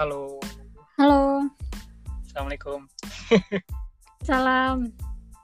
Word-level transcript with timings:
Halo. 0.00 0.40
Halo, 0.96 1.44
Assalamualaikum. 2.24 2.88
salam. 4.24 4.88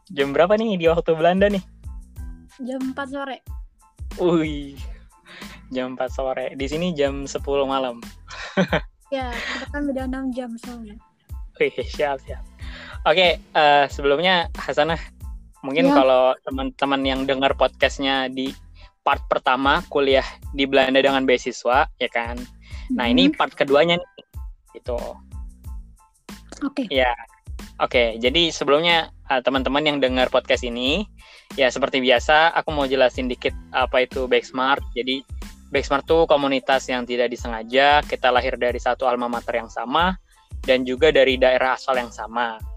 Jam 0.09 0.33
berapa 0.33 0.57
nih 0.57 0.81
di 0.81 0.89
waktu 0.89 1.13
Belanda 1.13 1.53
nih? 1.53 1.61
Jam 2.65 2.97
4 2.97 3.05
sore. 3.05 3.45
Wih. 4.17 4.81
Jam 5.69 5.93
4 5.93 6.09
sore. 6.09 6.57
Di 6.57 6.65
sini 6.73 6.97
jam 6.97 7.29
10 7.29 7.37
malam. 7.69 8.01
Ya, 9.13 9.29
kita 9.29 9.77
kan 9.77 9.85
beda 9.85 10.09
6 10.09 10.33
jam 10.33 10.51
soalnya. 10.57 10.97
Wih, 11.61 11.77
siap, 11.85 12.25
siap. 12.25 12.41
Oke, 13.05 13.37
eh, 13.37 13.85
sebelumnya 13.93 14.49
Hasanah, 14.57 14.99
mungkin 15.61 15.93
Ya. 15.93 16.01
kalau 16.01 16.33
teman-teman 16.49 17.05
yang 17.05 17.21
dengar 17.29 17.53
podcastnya 17.61 18.33
di 18.33 18.57
part 19.05 19.21
pertama 19.29 19.85
kuliah 19.93 20.25
di 20.57 20.65
Belanda 20.65 21.05
dengan 21.05 21.29
beasiswa, 21.29 21.87
ya 22.01 22.09
kan? 22.09 22.41
Nah, 22.89 23.05
ini 23.05 23.29
Mhm. 23.29 23.37
part 23.37 23.53
keduanya 23.53 24.01
nih. 24.01 24.25
Gitu. 24.77 25.01
Oke. 26.65 26.85
Ya, 26.93 27.13
oke. 27.81 28.21
Jadi 28.21 28.53
sebelumnya 28.53 29.09
uh, 29.33 29.41
teman-teman 29.41 29.85
yang 29.85 29.99
dengar 30.01 30.29
podcast 30.29 30.65
ini, 30.65 31.09
ya 31.57 31.73
seperti 31.73 32.01
biasa, 32.05 32.53
aku 32.53 32.73
mau 32.73 32.85
jelasin 32.85 33.29
dikit 33.29 33.53
apa 33.73 34.05
itu 34.05 34.29
Backsmart. 34.29 34.85
Jadi 34.93 35.25
Backsmart 35.73 36.05
tuh 36.07 36.29
komunitas 36.29 36.87
yang 36.89 37.09
tidak 37.09 37.33
disengaja. 37.33 38.05
Kita 38.05 38.29
lahir 38.31 38.57
dari 38.57 38.79
satu 38.79 39.09
alma 39.09 39.27
mater 39.29 39.61
yang 39.61 39.73
sama 39.73 40.17
dan 40.65 40.87
juga 40.87 41.13
dari 41.13 41.37
daerah 41.37 41.77
asal 41.77 41.97
yang 41.97 42.13
sama. 42.13 42.76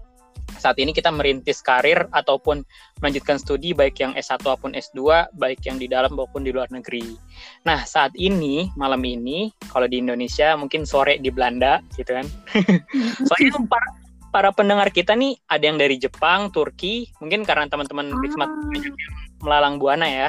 Saat 0.60 0.76
ini 0.76 0.92
kita 0.92 1.08
merintis 1.08 1.64
karir 1.64 2.04
ataupun 2.12 2.60
melanjutkan 3.00 3.40
studi 3.40 3.72
baik 3.72 3.96
yang 3.96 4.12
S1 4.12 4.44
maupun 4.44 4.76
S2, 4.76 5.32
baik 5.40 5.64
yang 5.64 5.80
di 5.80 5.88
dalam 5.88 6.12
maupun 6.12 6.44
di 6.44 6.52
luar 6.52 6.68
negeri. 6.68 7.16
Nah, 7.64 7.88
saat 7.88 8.12
ini, 8.20 8.68
malam 8.76 9.00
ini, 9.00 9.48
kalau 9.72 9.88
di 9.88 10.04
Indonesia 10.04 10.52
mungkin 10.60 10.84
sore 10.84 11.16
di 11.16 11.32
Belanda, 11.32 11.80
gitu 11.96 12.12
kan. 12.12 12.28
Soalnya 13.28 13.56
para, 13.72 13.88
para 14.28 14.50
pendengar 14.52 14.92
kita 14.92 15.16
nih 15.16 15.40
ada 15.48 15.64
yang 15.64 15.80
dari 15.80 15.96
Jepang, 15.96 16.52
Turki, 16.52 17.08
mungkin 17.24 17.48
karena 17.48 17.64
teman-teman 17.64 18.12
Ah. 18.12 18.20
Wismat 18.20 18.50
banyak 18.52 18.92
yang 18.92 19.14
melalang 19.40 19.74
buana 19.80 20.04
ya. 20.04 20.28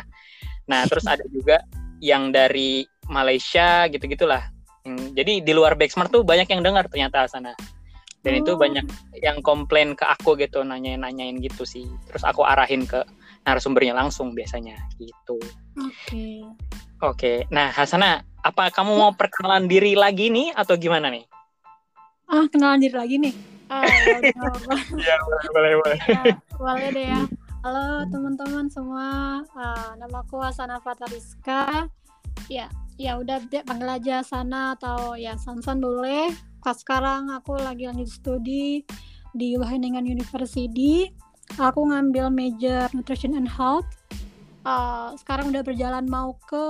Nah, 0.72 0.88
terus 0.88 1.04
ada 1.04 1.28
juga 1.28 1.60
yang 2.00 2.32
dari 2.32 2.88
Malaysia 3.12 3.92
gitu-gitulah. 3.92 4.48
Hmm, 4.88 5.14
Jadi 5.14 5.46
di 5.46 5.54
luar 5.54 5.78
Backsmart 5.78 6.10
tuh 6.10 6.24
banyak 6.26 6.50
yang 6.50 6.64
dengar 6.64 6.88
ternyata 6.88 7.28
sana. 7.28 7.54
Dan 8.22 8.46
itu 8.46 8.54
Oh. 8.54 8.60
banyak 8.60 8.86
yang 9.18 9.42
komplain 9.42 9.98
ke 9.98 10.06
aku 10.06 10.38
gitu, 10.38 10.62
nanyain-nanyain 10.62 11.42
gitu 11.42 11.66
sih. 11.66 11.90
Terus 12.06 12.22
aku 12.22 12.46
arahin 12.46 12.86
ke 12.86 13.02
narasumbernya 13.44 13.98
langsung 13.98 14.38
biasanya 14.38 14.78
gitu. 14.98 15.42
Oke. 15.82 16.46
Oke, 17.02 17.34
nah 17.50 17.74
Hasana, 17.74 18.22
apa 18.46 18.70
kamu 18.70 18.94
mau 18.94 19.10
perkenalan 19.18 19.66
diri 19.66 19.98
lagi 19.98 20.30
nih 20.30 20.54
atau 20.54 20.78
gimana 20.78 21.10
nih? 21.10 21.26
Ah, 22.30 22.46
kenalan 22.46 22.78
diri 22.78 22.94
lagi 22.94 23.16
nih. 23.18 23.34
Ah, 23.68 23.82
ya. 24.22 24.22
Iya, 24.22 25.16
boleh, 25.26 25.48
boleh, 25.50 25.72
boleh. 25.82 25.98
Ya, 26.06 26.24
boleh 26.54 26.88
deh 26.94 27.06
ya. 27.10 27.22
Halo 27.66 28.06
teman-teman 28.10 28.70
semua, 28.70 29.42
Ah, 29.54 29.98
namaku 29.98 30.38
Hasana 30.38 30.78
Fatariska. 30.78 31.90
Ya, 32.50 32.70
ya 32.98 33.18
udah 33.18 33.42
panggil 33.66 33.90
aja 33.90 34.22
Sana 34.22 34.78
atau 34.78 35.18
ya 35.18 35.34
Sansan 35.42 35.82
boleh. 35.82 36.30
Pas 36.62 36.78
sekarang 36.78 37.34
aku 37.34 37.58
lagi 37.58 37.90
lanjut 37.90 38.06
studi 38.06 38.86
di 39.34 39.58
Wageningen 39.58 40.06
University. 40.06 41.10
Aku 41.58 41.90
ngambil 41.90 42.30
major 42.30 42.86
Nutrition 42.94 43.34
and 43.34 43.50
Health. 43.50 43.90
Ah, 44.62 45.12
sekarang 45.18 45.50
udah 45.50 45.66
berjalan 45.66 46.06
mau 46.06 46.38
ke 46.46 46.66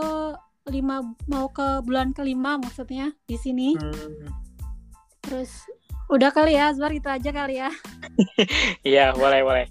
lima 0.71 1.03
mau 1.27 1.51
ke 1.51 1.83
bulan 1.83 2.15
kelima 2.15 2.55
maksudnya 2.55 3.11
di 3.27 3.35
sini. 3.35 3.75
Hmm. 3.75 4.31
Terus 5.27 5.67
udah 6.07 6.31
kali 6.31 6.55
ya, 6.55 6.71
Azwar 6.71 6.95
itu 6.95 7.11
aja 7.11 7.29
kali 7.31 7.59
ya. 7.59 7.69
Iya, 8.87 9.11
boleh, 9.15 9.43
boleh. 9.43 9.65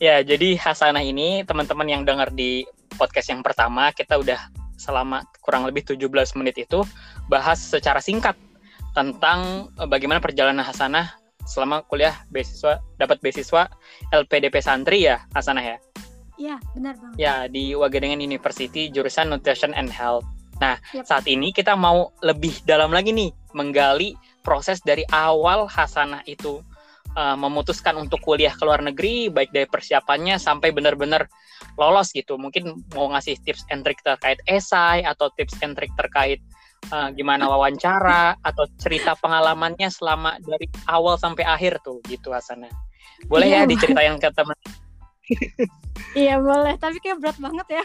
Ya, 0.00 0.20
jadi 0.20 0.56
Hasanah 0.56 1.04
ini 1.04 1.44
teman-teman 1.44 1.88
yang 1.88 2.02
dengar 2.04 2.32
di 2.32 2.64
podcast 2.96 3.28
yang 3.32 3.40
pertama, 3.44 3.92
kita 3.92 4.16
udah 4.20 4.40
selama 4.76 5.24
kurang 5.40 5.64
lebih 5.64 5.84
17 5.84 6.36
menit 6.36 6.60
itu 6.60 6.84
bahas 7.32 7.56
secara 7.56 7.98
singkat 7.98 8.36
tentang 8.96 9.68
eh, 9.76 9.84
bagaimana 9.84 10.18
perjalanan 10.24 10.64
Hasanah 10.64 11.12
selama 11.44 11.84
kuliah 11.86 12.16
beasiswa 12.32 12.80
dapat 12.96 13.20
beasiswa 13.20 13.68
LPDP 14.10 14.58
Santri 14.64 15.04
ya, 15.04 15.22
Hasanah 15.36 15.62
ya. 15.62 15.78
Iya, 16.36 16.56
benar 16.72 16.96
banget. 17.00 17.16
Ya, 17.20 17.48
di 17.48 17.76
Wageningen 17.76 18.20
University 18.20 18.88
jurusan 18.92 19.28
Nutrition 19.32 19.72
and 19.76 19.88
Health. 19.92 20.24
Nah, 20.56 20.80
Yap. 20.96 21.04
saat 21.04 21.24
ini 21.28 21.52
kita 21.52 21.76
mau 21.76 22.12
lebih 22.24 22.64
dalam 22.64 22.88
lagi 22.88 23.12
nih 23.12 23.28
menggali 23.52 24.16
proses 24.40 24.80
dari 24.84 25.04
awal 25.12 25.68
Hasanah 25.68 26.24
itu 26.28 26.64
uh, 27.16 27.36
memutuskan 27.36 27.96
untuk 27.96 28.20
kuliah 28.24 28.52
ke 28.52 28.64
luar 28.64 28.84
negeri, 28.84 29.32
baik 29.32 29.52
dari 29.52 29.68
persiapannya 29.68 30.36
sampai 30.40 30.72
benar-benar 30.72 31.28
lolos 31.80 32.12
gitu. 32.12 32.36
Mungkin 32.36 32.84
mau 32.96 33.12
ngasih 33.12 33.40
tips 33.44 33.64
and 33.72 33.84
trick 33.84 34.00
terkait 34.04 34.40
esai 34.48 35.04
atau 35.04 35.32
tips 35.36 35.56
and 35.64 35.76
trick 35.76 35.92
terkait 35.96 36.40
uh, 36.92 37.08
gimana 37.14 37.46
wawancara 37.50 38.38
atau 38.42 38.64
cerita 38.78 39.14
pengalamannya 39.18 39.88
selama 39.90 40.38
dari 40.42 40.66
awal 40.86 41.18
sampai 41.18 41.46
akhir 41.46 41.82
tuh 41.82 41.98
gitu 42.06 42.30
Hasanah. 42.30 42.70
Boleh 43.26 43.48
Iya, 43.48 43.64
ya 43.64 43.70
diceritain 43.70 44.16
ke 44.20 44.28
teman 44.34 44.58
Iya 46.14 46.38
boleh, 46.38 46.74
tapi 46.78 47.02
kayak 47.02 47.18
berat 47.18 47.38
banget 47.42 47.66
ya. 47.80 47.84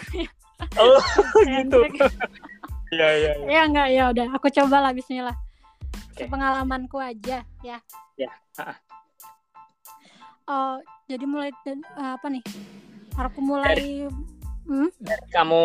Oh, 0.78 1.01
gitu. 1.50 1.79
Iya, 2.91 3.07
iya, 3.17 3.31
iya. 3.39 3.47
ya 3.50 3.62
enggak 3.66 3.88
ya 3.89 4.03
udah, 4.12 4.28
aku 4.35 4.47
coba 4.51 4.78
lah 4.84 4.91
Bismillah. 4.94 5.33
Oke. 6.12 6.28
Pengalamanku 6.28 7.00
aja 7.00 7.41
ya. 7.63 7.78
Ya, 8.19 8.31
ah. 8.59 8.78
Oh, 10.51 10.75
jadi 11.07 11.23
mulai 11.23 11.56
eh, 11.66 11.79
apa 11.95 12.28
nih? 12.28 12.44
Aku 13.16 13.39
mulai 13.39 14.07
hmm? 14.68 14.89
kamu 15.31 15.62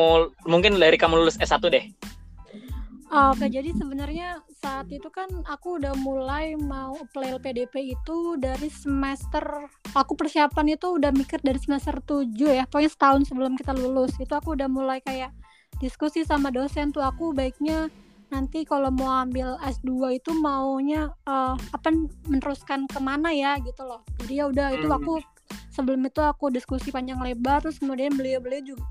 mungkin 0.46 0.78
dari 0.78 0.94
kamu 0.94 1.18
lulus 1.18 1.36
S1 1.42 1.62
deh. 1.66 1.84
Oh, 3.16 3.32
Oke, 3.32 3.48
jadi 3.48 3.72
sebenarnya 3.72 4.44
saat 4.60 4.92
itu 4.92 5.08
kan 5.08 5.24
aku 5.48 5.80
udah 5.80 5.96
mulai 6.04 6.52
mau 6.52 6.92
apply 7.00 7.40
LPDP 7.40 7.96
itu 7.96 8.36
dari 8.36 8.68
semester 8.68 9.72
aku 9.96 10.12
persiapan 10.12 10.76
itu 10.76 11.00
udah 11.00 11.16
mikir 11.16 11.40
dari 11.40 11.56
semester 11.56 11.96
7 12.04 12.28
ya. 12.44 12.68
Pokoknya 12.68 12.92
setahun 12.92 13.24
sebelum 13.32 13.56
kita 13.56 13.72
lulus. 13.72 14.12
Itu 14.20 14.36
aku 14.36 14.52
udah 14.52 14.68
mulai 14.68 15.00
kayak 15.00 15.32
diskusi 15.80 16.28
sama 16.28 16.52
dosen 16.52 16.92
tuh 16.92 17.00
aku 17.00 17.32
baiknya 17.32 17.88
nanti 18.28 18.68
kalau 18.68 18.92
mau 18.92 19.24
ambil 19.24 19.56
S2 19.64 20.20
itu 20.20 20.36
maunya 20.36 21.08
eh, 21.24 21.54
apa 21.56 21.88
meneruskan 22.28 22.84
ke 22.84 23.00
mana 23.00 23.32
ya 23.32 23.56
gitu 23.64 23.80
loh. 23.80 24.04
Jadi 24.20 24.32
ya 24.36 24.44
udah 24.52 24.76
itu 24.76 24.92
Hmm. 24.92 24.98
aku 25.00 25.24
sebelum 25.72 26.04
itu 26.04 26.20
aku 26.20 26.52
diskusi 26.52 26.92
panjang 26.92 27.16
lebar 27.24 27.64
terus 27.64 27.80
kemudian 27.80 28.12
beliau-beliau 28.12 28.76
juga 28.76 28.84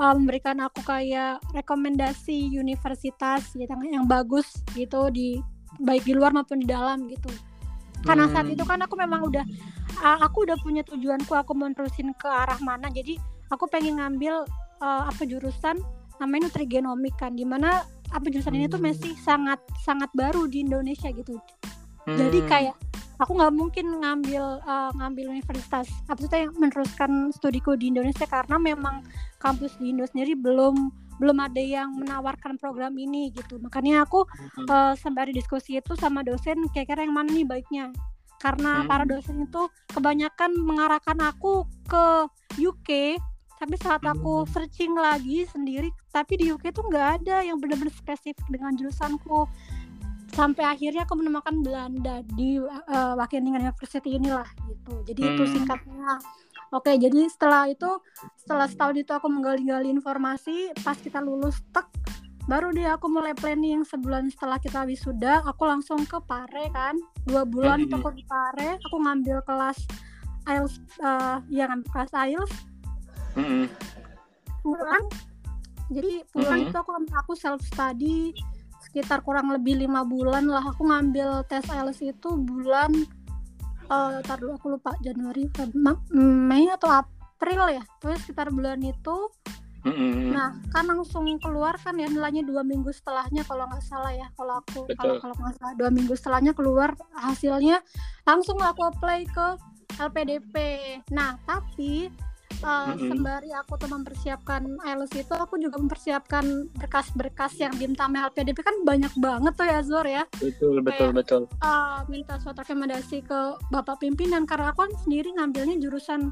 uh, 0.00 0.14
memberikan 0.16 0.56
aku 0.64 0.80
kayak 0.82 1.38
rekomendasi 1.52 2.48
universitas 2.56 3.52
gitu 3.52 3.68
yang 3.86 4.08
bagus 4.08 4.48
gitu 4.72 5.12
di 5.12 5.38
baik 5.78 6.02
di 6.08 6.16
luar 6.16 6.32
maupun 6.32 6.64
di 6.64 6.68
dalam 6.68 7.06
gitu. 7.06 7.28
Karena 8.00 8.24
saat 8.32 8.48
Hmm. 8.48 8.56
itu 8.56 8.64
kan 8.64 8.80
aku 8.80 8.96
memang 8.96 9.28
udah 9.28 9.44
uh, 10.00 10.18
aku 10.24 10.48
udah 10.48 10.56
punya 10.64 10.80
tujuanku 10.88 11.36
aku 11.36 11.52
mau 11.52 11.68
terusin 11.70 12.16
ke 12.16 12.26
arah 12.26 12.56
mana. 12.64 12.88
Jadi 12.88 13.20
aku 13.52 13.68
pengen 13.68 14.00
ngambil 14.00 14.48
uh, 14.80 15.02
apa 15.04 15.22
jurusan 15.28 15.76
namanya 16.16 16.48
nutrigenomik 16.48 17.12
kan 17.20 17.36
di 17.36 17.44
mana 17.44 17.84
apa 18.10 18.26
jurusan 18.32 18.56
ini 18.56 18.66
tuh 18.72 18.80
Hmm. 18.80 18.88
masih 18.88 19.12
sangat 19.20 19.60
sangat 19.84 20.08
baru 20.16 20.48
di 20.48 20.64
Indonesia 20.64 21.12
gitu. 21.12 21.36
Hmm. 22.10 22.18
Jadi 22.26 22.38
kayak 22.42 22.74
aku 23.20 23.36
nggak 23.36 23.52
mungkin 23.54 23.86
ngambil 24.00 24.64
uh, 24.64 24.90
ngambil 24.96 25.36
universitas 25.36 25.86
apa 26.08 26.20
itu 26.24 26.34
yang 26.34 26.52
meneruskan 26.56 27.30
studiku 27.30 27.76
di 27.76 27.92
Indonesia 27.92 28.24
karena 28.24 28.56
memang 28.56 29.04
kampus 29.38 29.76
di 29.76 29.92
Indo 29.94 30.08
sendiri 30.08 30.34
belum 30.34 30.90
belum 31.20 31.36
ada 31.36 31.60
yang 31.60 31.92
menawarkan 32.00 32.56
program 32.56 32.96
ini 32.96 33.28
gitu. 33.36 33.60
Makanya 33.60 34.08
aku 34.08 34.24
Hmm. 34.24 34.66
uh, 34.66 34.94
sembari 34.96 35.36
diskusi 35.36 35.76
itu 35.76 35.92
sama 35.94 36.24
dosen 36.24 36.64
kira-kira 36.72 37.04
yang 37.04 37.12
mana 37.14 37.28
nih 37.30 37.44
baiknya. 37.44 37.92
Karena 38.40 38.80
Hmm. 38.82 38.88
para 38.88 39.04
dosen 39.04 39.44
itu 39.44 39.68
kebanyakan 39.92 40.56
mengarahkan 40.64 41.18
aku 41.20 41.68
ke 41.84 42.04
UK 42.56 43.20
tapi 43.60 43.76
saat 43.76 44.00
aku 44.08 44.42
Hmm. 44.42 44.48
searching 44.48 44.96
lagi 44.96 45.44
sendiri 45.44 45.92
tapi 46.08 46.40
di 46.40 46.48
UK 46.48 46.72
tuh 46.72 46.88
nggak 46.88 47.20
ada 47.20 47.44
yang 47.44 47.60
benar-benar 47.60 47.92
spesifik 47.92 48.40
dengan 48.48 48.72
jurusanku 48.72 49.44
sampai 50.30 50.64
akhirnya 50.64 51.02
aku 51.04 51.18
menemukan 51.18 51.58
Belanda 51.60 52.22
di 52.34 52.56
uh, 52.62 53.14
Wageningen 53.18 53.66
University 53.66 54.16
inilah 54.16 54.46
gitu 54.68 55.02
jadi 55.04 55.34
itu 55.34 55.42
Hmm. 55.42 55.52
singkatnya 55.52 56.22
oke 56.70 56.92
jadi 56.94 57.20
setelah 57.26 57.66
itu 57.66 57.90
setelah 58.38 58.66
setahun 58.70 58.96
itu 58.96 59.10
aku 59.10 59.26
menggali-gali 59.26 59.90
informasi 59.90 60.70
pas 60.80 60.94
kita 60.94 61.18
lulus 61.18 61.58
tek 61.74 61.86
baru 62.46 62.70
deh 62.70 62.88
aku 62.88 63.06
mulai 63.06 63.34
planning 63.34 63.82
sebulan 63.84 64.30
setelah 64.30 64.58
kita 64.58 64.82
wisuda 64.82 65.42
aku 65.44 65.66
langsung 65.66 66.02
ke 66.02 66.18
Pare 66.24 66.70
kan 66.70 66.94
dua 67.26 67.42
bulan 67.44 67.86
Hmm. 67.86 67.98
aku 67.98 68.14
di 68.14 68.22
Pare 68.24 68.78
aku 68.80 68.96
ngambil 68.96 69.42
kelas 69.44 69.78
IELTS 70.46 70.74
uh, 70.98 71.38
ya 71.50 71.68
ngambil 71.68 71.90
kelas 71.90 72.10
IELTS 72.16 72.54
Mm-mm. 73.34 73.66
pulang 74.62 75.04
jadi 75.90 76.22
pulang 76.30 76.60
Mhm. 76.64 76.66
itu 76.70 76.76
aku 76.78 76.90
aku 77.12 77.32
self 77.34 77.60
study 77.62 78.30
sekitar 78.90 79.22
kurang 79.22 79.54
lebih 79.54 79.78
lima 79.78 80.02
bulan 80.02 80.50
lah. 80.50 80.66
Aku 80.74 80.90
ngambil 80.90 81.46
tes 81.46 81.62
IELTS 81.70 82.02
itu 82.02 82.28
bulan 82.34 82.90
uh, 83.86 84.18
tar 84.26 84.42
dulu 84.42 84.58
aku 84.58 84.66
lupa 84.74 84.98
Januari 84.98 85.46
Mei 86.50 86.66
atau 86.66 86.90
April 86.90 87.70
ya. 87.70 87.82
Pokoknya 88.02 88.18
sekitar 88.18 88.50
bulan 88.50 88.82
itu. 88.82 89.30
Mm-mm. 89.80 90.36
nah 90.36 90.52
kan 90.76 90.84
langsung 90.84 91.24
keluar 91.40 91.72
kan 91.80 91.96
ya 91.96 92.04
nilainya 92.04 92.44
dua 92.44 92.60
minggu 92.60 92.92
setelahnya 92.92 93.48
kalau 93.48 93.64
nggak 93.64 93.80
salah 93.80 94.12
ya. 94.12 94.28
Kalau 94.36 94.60
aku 94.60 94.84
kalau 94.92 95.16
kalau 95.16 95.32
nggak 95.32 95.56
salah 95.56 95.72
dua 95.72 95.88
minggu 95.88 96.12
setelahnya 96.12 96.52
keluar 96.52 96.92
hasilnya 97.16 97.80
langsung 98.28 98.60
aku 98.60 98.92
apply 98.92 99.24
ke 99.24 99.56
LPDP 99.96 100.54
nah 101.12 101.36
tapi 101.44 102.12
uh, 102.62 102.92
Mm-mm. 102.92 103.08
sembari 103.10 103.50
aku 103.56 103.76
tuh 103.80 103.90
mempersiapkan 103.90 104.62
IELTS 104.84 105.14
itu 105.16 105.34
aku 105.34 105.56
juga 105.56 105.76
mempersiapkan 105.80 106.44
berkas-berkas 106.76 107.56
yang 107.60 107.72
diminta 107.76 108.06
LPDP 108.06 108.60
kan 108.60 108.76
banyak 108.84 109.12
banget 109.16 109.52
tuh 109.56 109.66
ya 109.66 109.80
Zor 109.80 110.06
ya. 110.06 110.24
Betul 110.38 110.84
betul 110.84 111.10
Kayak- 111.10 111.16
betul 111.16 111.42
uh, 111.64 112.04
minta 112.06 112.36
suatu 112.38 112.60
rekomendasi 112.62 113.24
ke 113.24 113.40
bapak 113.72 114.00
pimpinan. 114.02 114.44
Karena 114.44 114.72
aku 114.72 114.86
kan 114.88 114.92
sendiri 115.04 115.32
ngambilnya 115.36 115.76
jurusan 115.80 116.28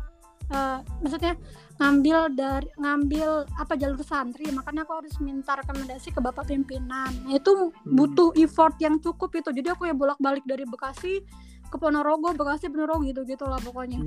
uh, 0.53 0.79
maksudnya 1.01 1.35
ngambil 1.79 2.19
dari 2.35 2.69
ngambil 2.77 3.31
apa 3.57 3.75
jalur 3.79 4.03
santri. 4.05 4.49
Makanya 4.53 4.85
aku 4.85 5.05
harus 5.05 5.15
minta 5.25 5.57
rekomendasi 5.57 6.13
ke 6.13 6.21
bapak 6.21 6.49
pimpinan. 6.51 7.11
Nah, 7.25 7.33
itu 7.37 7.73
butuh 7.89 8.37
effort 8.37 8.77
yang 8.83 9.01
cukup 9.01 9.33
itu. 9.37 9.49
Jadi 9.53 9.69
aku 9.73 9.89
ya 9.89 9.95
bolak 9.97 10.21
balik 10.21 10.45
dari 10.45 10.69
Bekasi 10.69 11.25
ke 11.69 11.77
Ponorogo 11.77 12.33
Bekasi 12.33 12.73
Ponorogo 12.73 13.05
gitu 13.05 13.25
gitulah 13.29 13.61
pokoknya. 13.61 14.01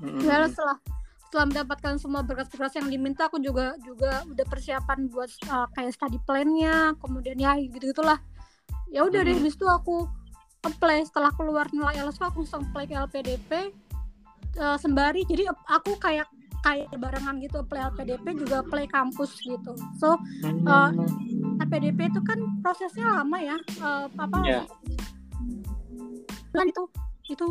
Mm-mm. 0.00 0.24
ya 0.24 0.48
setelah 0.48 0.80
setelah 1.30 1.46
mendapatkan 1.46 1.94
semua 1.96 2.26
berkas-berkas 2.26 2.74
yang 2.82 2.90
diminta 2.90 3.30
aku 3.30 3.38
juga 3.38 3.78
juga 3.86 4.26
udah 4.26 4.46
persiapan 4.50 5.06
buat 5.06 5.30
uh, 5.46 5.70
kayak 5.78 5.94
study 5.94 6.18
plan-nya 6.26 6.98
kemudian 6.98 7.38
ya 7.38 7.54
gitu 7.54 7.94
gitulah 7.94 8.18
ya 8.90 9.06
udah 9.06 9.22
deh 9.22 9.38
Mhm. 9.38 9.46
habis 9.46 9.54
itu 9.54 9.66
aku 9.70 10.10
apply. 10.60 11.06
Setelah 11.06 11.30
keluar 11.32 11.70
nilai 11.70 11.96
IELTS 11.96 12.20
aku 12.20 12.42
langsung 12.44 12.66
apply 12.68 12.84
ke 12.84 12.94
LPDP 12.98 13.50
uh, 14.58 14.76
sembari. 14.76 15.22
Jadi 15.24 15.46
aku 15.48 15.96
kayak 15.96 16.26
kayak 16.60 16.92
barengan 17.00 17.40
gitu 17.40 17.64
apply 17.64 17.88
LPDP 17.94 18.36
juga 18.36 18.60
apply 18.60 18.84
kampus 18.90 19.40
gitu. 19.40 19.72
So 19.96 20.20
uh, 20.66 20.90
LPDP 21.62 22.12
itu 22.12 22.20
kan 22.20 22.36
prosesnya 22.60 23.08
lama 23.22 23.38
ya 23.40 23.56
uh, 23.80 24.04
apa 24.18 24.36
Ya. 24.44 24.62
bulan 26.50 26.66
itu 26.66 26.82
itu 27.30 27.46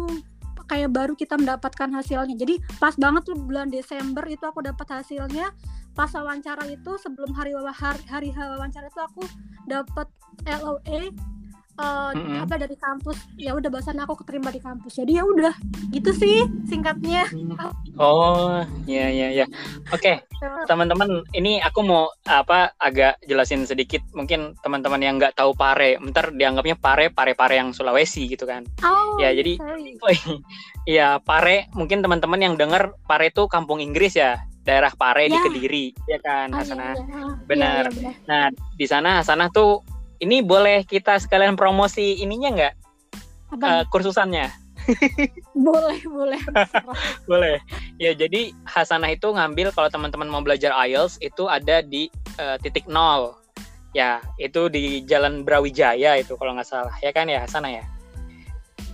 kayak 0.67 0.89
baru 0.91 1.13
kita 1.15 1.37
mendapatkan 1.39 1.89
hasilnya. 1.93 2.35
Jadi 2.35 2.59
pas 2.81 2.95
banget 2.97 3.29
tuh 3.29 3.37
bulan 3.37 3.71
Desember 3.71 4.25
itu 4.27 4.43
aku 4.43 4.65
dapat 4.65 4.87
hasilnya. 5.01 5.53
Pas 5.93 6.09
wawancara 6.11 6.63
itu 6.71 6.95
sebelum 6.99 7.35
hari 7.35 7.51
hari, 7.55 8.03
hari 8.07 8.29
wawancara 8.31 8.87
itu 8.87 9.01
aku 9.03 9.23
dapat 9.67 10.07
LOA 10.47 11.11
uh, 11.79 12.11
Mm-mm. 12.11 12.43
apa 12.43 12.55
dari 12.57 12.75
kampus 12.75 13.15
ya 13.33 13.55
udah 13.55 13.67
bahasan 13.67 13.97
aku 13.97 14.19
keterima 14.19 14.51
di 14.51 14.59
kampus 14.59 14.99
jadi 14.99 15.19
ya 15.19 15.23
udah 15.23 15.53
gitu 15.89 16.11
sih 16.11 16.43
singkatnya 16.65 17.25
Oh, 17.99 18.63
ya 18.87 19.11
ya 19.11 19.27
ya. 19.29 19.45
Oke, 19.91 20.23
teman-teman, 20.71 21.19
ini 21.33 21.59
aku 21.59 21.83
mau 21.83 22.07
apa 22.23 22.71
agak 22.79 23.19
jelasin 23.27 23.67
sedikit. 23.67 23.99
Mungkin 24.15 24.55
teman-teman 24.57 25.03
yang 25.03 25.19
nggak 25.19 25.35
tahu 25.35 25.51
pare, 25.51 25.99
ntar 26.01 26.31
dianggapnya 26.31 26.79
pare 26.79 27.11
pare-pare 27.11 27.59
yang 27.59 27.75
Sulawesi 27.75 28.23
gitu 28.25 28.47
kan. 28.47 28.63
oh 28.81 29.19
Ya, 29.19 29.35
jadi- 29.35 29.59
sorry. 29.99 29.99
Iya, 30.87 31.19
pare. 31.19 31.67
Mungkin 31.75 31.99
teman-teman 31.99 32.39
yang 32.39 32.55
dengar 32.55 32.95
pare 33.03 33.29
itu 33.29 33.51
kampung 33.51 33.83
Inggris 33.83 34.15
ya, 34.15 34.39
daerah 34.63 34.95
pare 34.95 35.27
di 35.27 35.35
Ya. 35.35 35.43
Kediri, 35.43 35.85
ya 36.07 36.19
kan, 36.19 36.47
iya, 36.49 36.57
Hasanah. 36.57 36.93
iya. 36.95 37.03
Ah, 37.19 37.33
Benar. 37.43 37.83
iya, 37.83 37.91
iya, 37.91 37.97
benar. 37.99 38.15
Nah, 38.25 38.45
di 38.73 38.85
sana 38.87 39.09
Hasanah 39.19 39.51
tuh 39.51 39.83
ini 40.19 40.43
boleh 40.43 40.83
kita 40.83 41.15
sekalian 41.19 41.55
promosi 41.55 42.19
ininya 42.19 42.49
nggak 42.51 42.73
nih? 43.59 43.83
kursusannya? 43.89 44.47
boleh 45.53 45.99
boleh 46.07 46.41
Boleh. 47.29 47.61
Ya, 48.01 48.15
jadi 48.15 48.55
Hasanah 48.65 49.13
itu 49.13 49.27
ngambil 49.29 49.69
kalau 49.75 49.91
teman-teman 49.91 50.25
mau 50.31 50.41
belajar 50.41 50.73
IELTS 50.85 51.21
itu 51.21 51.45
ada 51.45 51.83
di 51.83 52.09
eh, 52.39 52.57
titik 52.63 52.89
nol. 52.89 53.37
Ya, 53.93 54.21
itu 54.37 54.69
di 54.69 55.01
Jalan 55.05 55.41
Brawijaya 55.45 56.17
itu 56.21 56.37
kalau 56.37 56.53
nggak 56.57 56.69
salah. 56.69 56.93
Ya 57.01 57.09
kan 57.09 57.25
ya 57.29 57.43
Hasanah 57.45 57.71
ya? 57.73 57.85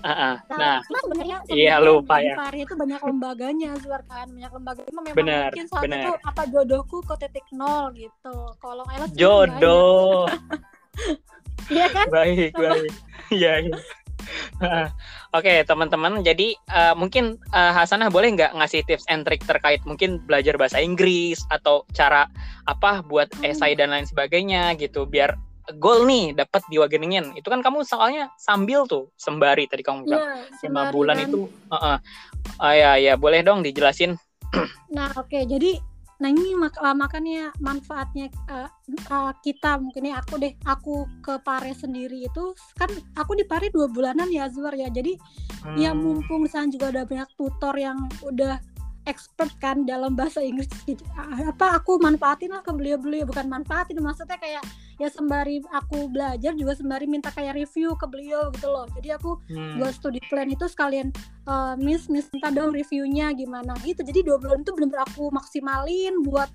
Ah, 0.06 0.12
ah. 0.12 0.36
Nah, 0.54 0.58
Nah, 0.86 1.02
sebenarnya 1.02 1.38
Iya, 1.50 1.82
lupa 1.82 2.22
ya. 2.22 2.38
Pari 2.38 2.62
itu 2.62 2.78
banyak 2.78 3.02
lembaganya, 3.02 3.74
Zuar 3.82 4.06
kan. 4.06 4.30
Banyak 4.30 4.52
lembaga 4.54 4.82
itu 4.86 4.94
memang 5.02 5.18
Benar, 5.18 5.50
mungkin 5.50 5.66
saat 5.66 5.84
benar. 5.84 6.04
itu 6.06 6.12
apa 6.22 6.44
jodohku 6.54 6.98
ke 7.02 7.16
titik 7.26 7.48
nol 7.50 7.90
gitu. 7.98 8.36
Kalau 8.62 8.86
juga 8.86 9.10
jodoh. 9.18 10.30
Iya 11.66 11.88
kan? 11.90 12.06
baik, 12.10 12.54
baik. 12.54 12.94
Iya, 13.34 13.54
iya. 13.66 13.78
Ah, 14.58 14.90
Oke, 15.34 15.66
teman-teman. 15.66 16.22
Jadi 16.22 16.54
eh, 16.56 16.94
mungkin 16.96 17.36
eh, 17.52 17.72
Hasanah 17.74 18.08
boleh 18.08 18.32
nggak 18.34 18.56
ngasih 18.56 18.86
tips 18.86 19.06
and 19.10 19.26
trick 19.26 19.44
terkait 19.44 19.84
mungkin 19.84 20.22
belajar 20.24 20.56
bahasa 20.56 20.80
Inggris 20.80 21.42
atau 21.52 21.84
cara 21.92 22.30
apa 22.66 23.04
buat 23.04 23.28
Hmm. 23.36 23.52
esai 23.52 23.76
dan 23.76 23.92
lain 23.92 24.08
sebagainya 24.08 24.74
gitu 24.78 25.04
biar 25.04 25.36
goal 25.78 26.06
nih 26.06 26.32
dapat 26.32 26.62
diwageningin. 26.70 27.34
Itu 27.36 27.50
kan 27.50 27.60
kamu 27.60 27.82
soalnya 27.84 28.30
sambil 28.38 28.86
tuh 28.86 29.10
sembari 29.18 29.66
tadi 29.66 29.82
kamu 29.82 30.06
bilang 30.06 30.22
Iya, 30.22 30.62
lima 30.64 30.82
bulan 30.94 31.18
kan. 31.20 31.26
itu. 31.28 31.42
Heeh. 31.74 31.98
Ah, 32.56 32.74
ya 32.74 32.92
ya 32.96 33.14
boleh 33.18 33.42
dong 33.42 33.66
dijelasin. 33.66 34.16
Nah, 34.88 35.10
oke. 35.18 35.36
Jadi 35.44 35.76
nah 36.16 36.32
ini 36.32 36.56
mak 36.56 36.80
uh, 36.80 36.96
makanya 36.96 37.52
manfaatnya 37.60 38.32
uh, 38.48 38.72
uh, 39.12 39.32
kita 39.44 39.76
mungkin 39.80 40.08
ya 40.12 40.24
aku 40.24 40.40
deh 40.40 40.54
aku 40.64 41.04
ke 41.20 41.36
Pare 41.44 41.76
sendiri 41.76 42.24
itu 42.28 42.56
kan 42.80 42.88
aku 43.20 43.36
di 43.36 43.44
Pare 43.44 43.68
dua 43.68 43.92
bulanan 43.92 44.32
ya 44.32 44.48
Zuar 44.48 44.76
ya 44.76 44.88
jadi 44.88 45.18
ya 45.76 45.92
Hmm, 45.92 46.22
mumpung 46.22 46.46
misalnya 46.46 46.78
juga 46.78 46.86
ada 46.94 47.04
banyak 47.08 47.30
tutor 47.40 47.76
yang 47.76 47.98
udah 48.22 48.62
expert 49.06 49.54
kan 49.62 49.86
dalam 49.86 50.18
bahasa 50.18 50.42
Inggris 50.42 50.68
gitu. 50.84 51.06
Apa 51.16 51.78
aku 51.78 52.02
manfaatin 52.02 52.52
lah 52.52 52.66
ke 52.66 52.74
beliau-beliau 52.74 53.30
bukan 53.30 53.46
manfaatin 53.48 54.02
maksudnya 54.02 54.38
kayak 54.42 54.66
ya 54.96 55.12
sembari 55.12 55.60
aku 55.76 56.08
belajar 56.08 56.56
juga 56.56 56.74
sembari 56.76 57.06
minta 57.06 57.28
kayak 57.32 57.60
review 57.60 57.96
ke 58.00 58.06
beliau 58.08 58.48
gitu 58.56 58.72
loh 58.72 58.88
jadi 58.96 59.20
aku 59.20 59.40
hmm. 59.52 59.84
buat 59.84 59.94
studi 59.96 60.24
plan 60.32 60.48
itu 60.48 60.66
sekalian 60.72 61.12
eh, 61.48 61.76
miss 61.80 62.08
miss 62.08 62.32
minta 62.32 62.52
dong 62.52 62.72
reviewnya 62.72 63.36
gimana 63.36 63.76
gitu 63.84 64.02
jadi 64.08 64.24
dua 64.24 64.40
bulan 64.40 64.64
itu 64.64 64.72
benar 64.72 65.04
aku 65.04 65.28
maksimalin 65.36 66.24
buat 66.24 66.48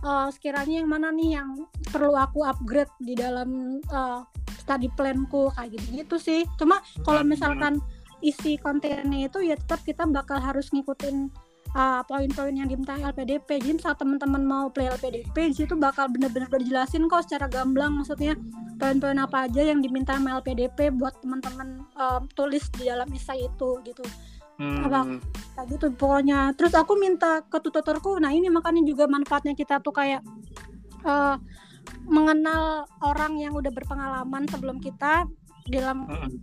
eh, 0.00 0.28
sekiranya 0.32 0.80
yang 0.84 0.88
mana 0.88 1.12
nih 1.12 1.40
yang 1.40 1.68
perlu 1.92 2.16
aku 2.16 2.48
upgrade 2.48 2.92
di 3.04 3.12
dalam 3.12 3.80
eh, 3.84 4.20
study 4.64 4.88
planku 4.96 5.52
kayak 5.52 5.76
gitu 5.76 5.86
gitu 6.00 6.16
sih 6.16 6.40
cuma 6.56 6.80
kalau 7.04 7.20
Hmm. 7.20 7.36
misalkan 7.36 7.74
isi 8.24 8.56
kontennya 8.56 9.28
itu 9.28 9.44
ya 9.44 9.60
tetap 9.60 9.84
kita 9.84 10.08
bakal 10.08 10.40
harus 10.40 10.72
ngikutin 10.72 11.28
uh, 11.74 12.00
poin-poin 12.06 12.54
yang 12.54 12.70
diminta 12.70 12.94
LPDP 12.96 13.60
jadi 13.60 13.78
saat 13.82 13.98
teman-teman 14.00 14.42
mau 14.42 14.66
play 14.70 14.88
LPDP 14.88 15.52
di 15.52 15.54
situ 15.54 15.74
bakal 15.74 16.08
bener-bener 16.08 16.48
dijelasin 16.48 17.10
kok 17.10 17.26
secara 17.26 17.50
gamblang 17.50 17.92
maksudnya 17.92 18.38
poin-poin 18.78 19.18
apa 19.18 19.50
aja 19.50 19.62
yang 19.62 19.82
diminta 19.82 20.16
sama 20.16 20.38
LPDP 20.40 20.94
buat 20.94 21.18
teman-teman 21.20 21.84
uh, 21.98 22.22
tulis 22.38 22.66
di 22.78 22.88
dalam 22.88 23.10
esai 23.12 23.50
itu 23.50 23.70
gitu 23.84 24.04
Hmm. 24.54 24.86
apa? 24.86 25.18
kayak 25.58 25.66
gitu 25.66 25.86
pokoknya 25.98 26.54
terus 26.54 26.78
aku 26.78 26.94
minta 26.94 27.42
ke 27.42 27.58
tutorku 27.58 28.22
nah 28.22 28.30
ini 28.30 28.46
makanya 28.54 28.86
juga 28.86 29.10
manfaatnya 29.10 29.50
kita 29.58 29.82
tuh 29.82 29.90
kayak 29.90 30.22
uh, 31.02 31.34
mengenal 32.06 32.86
orang 33.02 33.34
yang 33.34 33.50
udah 33.50 33.74
berpengalaman 33.74 34.46
sebelum 34.46 34.78
kita 34.78 35.26
dalam 35.66 36.06
Hmm. 36.06 36.38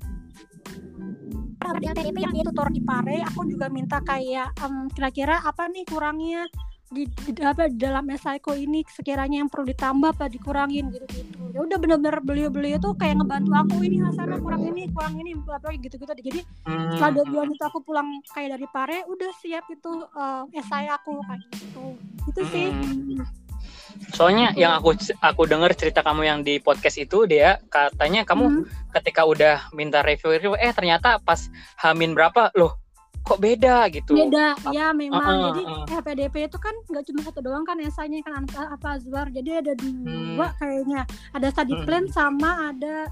Di 1.62 1.86
LPDP 1.88 2.18
yang 2.20 2.34
dia 2.34 2.44
tutor 2.44 2.68
di 2.70 2.82
Pare 2.82 3.22
aku 3.22 3.46
juga 3.46 3.70
minta 3.70 4.02
kayak 4.02 4.58
em, 4.58 4.90
kira-kira 4.90 5.40
apa 5.42 5.70
nih 5.70 5.86
kurangnya 5.86 6.50
di, 6.92 7.08
di 7.08 7.32
apa 7.40 7.72
di 7.72 7.80
dalam 7.80 8.04
esaiku 8.12 8.52
ini 8.52 8.84
sekiranya 8.84 9.40
yang 9.40 9.48
perlu 9.48 9.72
ditambah 9.72 10.12
apa 10.12 10.28
dikurangin 10.28 10.92
gitu 10.92 11.08
gitu 11.08 11.40
ya 11.56 11.64
udah 11.64 11.78
bener-bener 11.80 12.20
beliau-beliau 12.20 12.78
tuh 12.78 12.92
kayak 12.94 13.16
ngebantu 13.16 13.52
aku 13.56 13.76
ini 13.80 14.04
Hasanah 14.04 14.44
kurang 14.44 14.68
ini 14.68 14.92
kurang 14.92 15.16
ini 15.16 15.32
apa 15.48 15.72
gitu 15.72 15.96
gitu 15.96 16.12
jadi 16.12 16.42
Hmm. 16.62 16.94
setelah 16.94 17.12
dua 17.16 17.26
bulan 17.26 17.48
itu 17.50 17.64
aku 17.64 17.80
pulang 17.82 18.08
kayak 18.32 18.50
dari 18.54 18.68
Pare 18.68 18.98
udah 19.08 19.32
siap 19.40 19.66
itu 19.72 19.92
eh, 20.04 20.60
esai 20.60 20.92
aku 20.92 21.16
kayak 21.24 21.42
gitu 21.54 21.84
itu 22.28 22.42
sih 22.52 22.68
Hmm. 22.72 23.24
Soalnya 24.12 24.56
yang 24.56 24.72
aku 24.74 24.96
aku 25.20 25.42
dengar 25.46 25.72
cerita 25.76 26.00
kamu 26.02 26.22
yang 26.24 26.40
di 26.42 26.58
podcast 26.58 26.96
itu 26.98 27.24
dia 27.24 27.60
katanya 27.68 28.24
kamu 28.24 28.46
Hmm. 28.48 28.64
Ketika 28.92 29.24
udah 29.24 29.72
minta 29.72 30.04
review-review 30.04 30.60
eh 30.60 30.72
ternyata 30.76 31.18
pas 31.24 31.48
Hamin 31.80 32.12
berapa 32.14 32.52
loh 32.54 32.76
kok 33.22 33.38
beda 33.38 33.86
gitu. 33.94 34.18
beda 34.18 34.58
ya 34.74 34.90
memang 34.98 35.22
Uh-uh, 35.22 35.46
jadi 35.54 35.62
uh-uh. 35.62 35.86
LPDP 36.02 36.36
itu 36.50 36.58
kan 36.58 36.74
nggak 36.90 37.06
cuma 37.06 37.20
satu 37.22 37.40
doang 37.46 37.62
kan 37.62 37.78
esainya 37.78 38.18
kan 38.26 38.50
apa, 38.50 38.74
apa 38.74 38.88
Azwar 38.98 39.30
jadi 39.30 39.62
ada 39.62 39.78
dua 39.78 40.50
Hmm. 40.50 40.58
kayaknya 40.58 41.02
ada 41.32 41.48
study 41.54 41.74
Hmm. 41.78 41.86
plan 41.86 42.06
sama 42.10 42.74
ada 42.74 43.06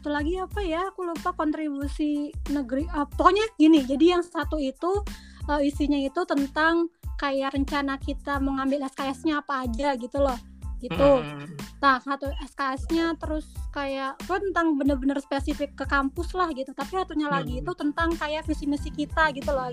satu 0.00 0.08
lagi 0.08 0.40
apa 0.40 0.60
ya 0.64 0.88
aku 0.88 1.04
lupa 1.04 1.36
kontribusi 1.36 2.32
negeri 2.48 2.88
ah, 2.96 3.04
pokoknya 3.04 3.44
gini 3.60 3.84
jadi 3.84 4.18
yang 4.18 4.24
satu 4.24 4.56
itu 4.56 5.04
eh, 5.52 5.68
isinya 5.68 6.00
itu 6.00 6.24
tentang 6.24 6.88
kayak 7.20 7.54
rencana 7.56 8.00
kita 8.00 8.40
mau 8.40 8.56
ngambil 8.56 8.88
SKS-nya 8.88 9.44
apa 9.44 9.68
aja 9.68 10.00
gitu 10.00 10.16
loh 10.16 10.36
gitu. 10.78 11.10
Hmm. 11.24 11.48
Nah, 11.80 11.96
satu 11.98 12.28
SKS-nya 12.44 13.16
terus 13.16 13.44
kayak 13.70 14.20
itu 14.20 14.34
tentang 14.50 14.76
bener-bener 14.76 15.18
spesifik 15.20 15.72
ke 15.72 15.84
kampus 15.84 16.32
lah 16.32 16.52
gitu. 16.52 16.72
Tapi 16.72 16.90
satunya 16.92 17.28
lagi 17.28 17.58
Hmm. 17.58 17.62
itu 17.64 17.72
tentang 17.72 18.12
kayak 18.14 18.44
visi 18.44 18.64
misi 18.64 18.90
kita 18.90 19.32
gitu 19.32 19.50
loh. 19.50 19.68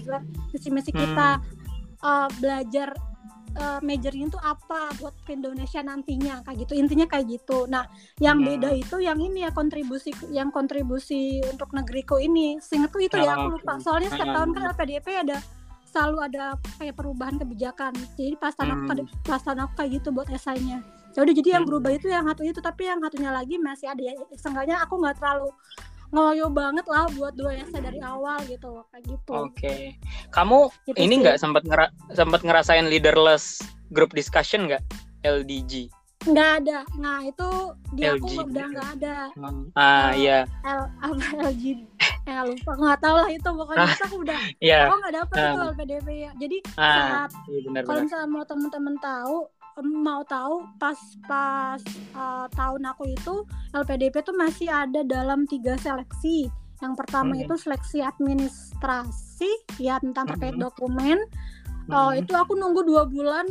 Visi 0.52 0.70
misi 0.72 0.92
kita 0.92 1.40
uh, 2.00 2.28
belajar 2.40 2.92
uh, 3.54 3.80
majornya 3.80 4.28
itu 4.34 4.40
apa 4.42 4.92
buat 4.98 5.14
ke 5.24 5.36
Indonesia 5.36 5.80
nantinya 5.80 6.42
kayak 6.42 6.58
gitu. 6.68 6.74
Intinya 6.74 7.06
kayak 7.06 7.26
gitu. 7.30 7.68
Nah, 7.70 7.86
yang 8.18 8.40
Hmm. 8.42 8.48
beda 8.50 8.70
itu 8.74 8.96
yang 9.00 9.20
ini 9.20 9.46
ya 9.46 9.52
kontribusi 9.52 10.10
yang 10.32 10.50
kontribusi 10.50 11.40
untuk 11.46 11.72
negeriku 11.72 12.18
ini. 12.18 12.58
Seingatku 12.60 13.00
itu 13.00 13.18
ya 13.20 13.38
Oh, 13.38 13.48
aku 13.52 13.60
lupa. 13.60 13.78
oke. 13.78 13.84
Soalnya 13.84 14.10
setiap 14.12 14.30
Hmm. 14.32 14.36
tahun 14.40 14.50
kan 14.56 14.64
LPDP 14.74 15.08
ada 15.20 15.38
selalu 15.94 16.18
ada 16.26 16.58
kayak 16.82 16.98
perubahan 16.98 17.38
kebijakan. 17.38 17.94
Jadi 18.18 18.34
pas 18.42 18.58
tanah 18.58 18.78
Hmm. 18.82 19.06
pas 19.22 19.38
tanah 19.38 19.70
kayak 19.78 20.02
gitu 20.02 20.10
buat 20.10 20.26
esainya. 20.34 20.82
Ya 21.14 21.22
udah 21.22 21.34
jadi 21.38 21.50
yang 21.62 21.64
Hmm. 21.64 21.70
berubah 21.70 21.92
itu 21.94 22.10
yang 22.10 22.26
satu 22.26 22.42
itu 22.42 22.58
tapi 22.58 22.90
yang 22.90 22.98
satunya 22.98 23.30
lagi 23.30 23.62
masih 23.62 23.94
ada 23.94 24.02
ya. 24.02 24.18
Seenggaknya 24.34 24.82
aku 24.82 24.98
nggak 24.98 25.22
terlalu 25.22 25.54
ngoyo 26.10 26.46
banget 26.50 26.86
lah 26.86 27.10
buat 27.14 27.34
dua 27.34 27.58
esai 27.58 27.82
dari 27.82 28.02
awal 28.02 28.38
gitu 28.46 28.82
kayak 28.90 29.04
gitu. 29.06 29.32
Oke. 29.34 29.98
Kamu 30.30 30.70
Gitu 30.90 30.98
ini 30.98 31.22
nggak 31.22 31.38
sempat 31.38 31.66
ngera 31.66 31.90
sempat 32.14 32.42
ngerasain 32.42 32.90
leaderless 32.90 33.62
group 33.94 34.14
discussion 34.14 34.66
nggak? 34.66 34.82
LDG. 35.22 35.90
Nggak 36.26 36.50
ada. 36.60 36.78
Nah 36.96 37.18
itu 37.22 37.50
dia 37.94 38.14
aku 38.14 38.28
LG. 38.28 38.38
udah 38.46 38.66
nggak 38.70 38.90
ada. 38.96 39.16
Ah, 39.74 40.10
iya. 40.14 40.40
L 40.62 40.82
apa 40.98 41.16
LG 41.46 41.64
eh 42.24 42.40
lupa 42.42 42.72
nggak 42.74 43.00
tahu 43.00 43.16
lah 43.18 43.30
itu 43.30 43.50
pokoknya 43.52 43.84
Ah. 43.84 43.92
itu 43.92 44.04
aku 44.06 44.18
udah 44.24 44.40
Iya. 44.58 44.80
aku 44.82 44.96
nggak 44.96 45.14
dapet 45.14 45.36
itu 45.36 45.44
Ah. 45.54 45.68
LPDP 45.68 46.08
ya 46.18 46.32
jadi 46.34 46.58
Ah, 46.74 46.96
saat 46.96 47.32
iya 47.46 47.82
kalau 47.84 48.00
misalnya 48.00 48.30
mau 48.30 48.44
temen-temen 48.44 48.96
tahu 48.98 49.36
mau 49.84 50.22
tahu 50.24 50.56
pas 50.78 50.96
pas 51.26 51.82
uh, 52.14 52.48
tahun 52.50 52.82
aku 52.88 53.04
itu 53.10 53.36
LPDP 53.74 54.16
tuh 54.22 54.32
masih 54.34 54.72
ada 54.72 55.04
dalam 55.04 55.44
tiga 55.44 55.76
seleksi 55.76 56.48
yang 56.80 56.96
pertama 56.96 57.34
Hmm. 57.34 57.44
itu 57.44 57.56
seleksi 57.58 58.00
administrasi 58.00 59.52
ya 59.78 60.00
tentang 60.00 60.28
terkait 60.30 60.56
Hmm. 60.56 60.64
dokumen 60.64 61.20
Oh, 61.86 62.08
Hmm. 62.08 62.16
itu 62.18 62.32
aku 62.32 62.56
nunggu 62.56 62.80
dua 62.82 63.04
bulan. 63.04 63.44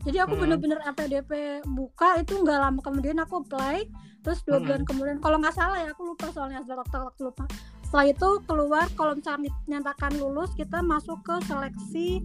Jadi 0.00 0.16
aku 0.16 0.32
Hmm. 0.32 0.42
bener-bener 0.48 0.78
LPDP 0.80 1.60
buka 1.68 2.16
itu 2.20 2.32
nggak 2.40 2.58
lama 2.58 2.80
kemudian 2.80 3.20
aku 3.20 3.44
apply. 3.44 3.84
Terus 4.20 4.40
dua 4.44 4.60
Hmm. 4.60 4.66
bulan 4.68 4.82
kemudian, 4.84 5.18
kalau 5.20 5.36
nggak 5.40 5.56
salah 5.56 5.78
ya 5.80 5.92
aku 5.92 6.02
lupa 6.12 6.28
soalnya 6.32 6.60
waktu 6.64 6.96
waktu 6.96 7.22
lupa. 7.24 7.44
Setelah 7.84 8.06
itu 8.06 8.28
keluar 8.46 8.86
kalau 8.94 9.12
misalnya 9.18 9.50
dinyatakan 9.66 10.12
lulus 10.16 10.52
kita 10.54 10.78
masuk 10.80 11.18
ke 11.26 11.36
seleksi 11.44 12.22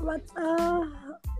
what, 0.00 0.22
eh, 0.38 0.80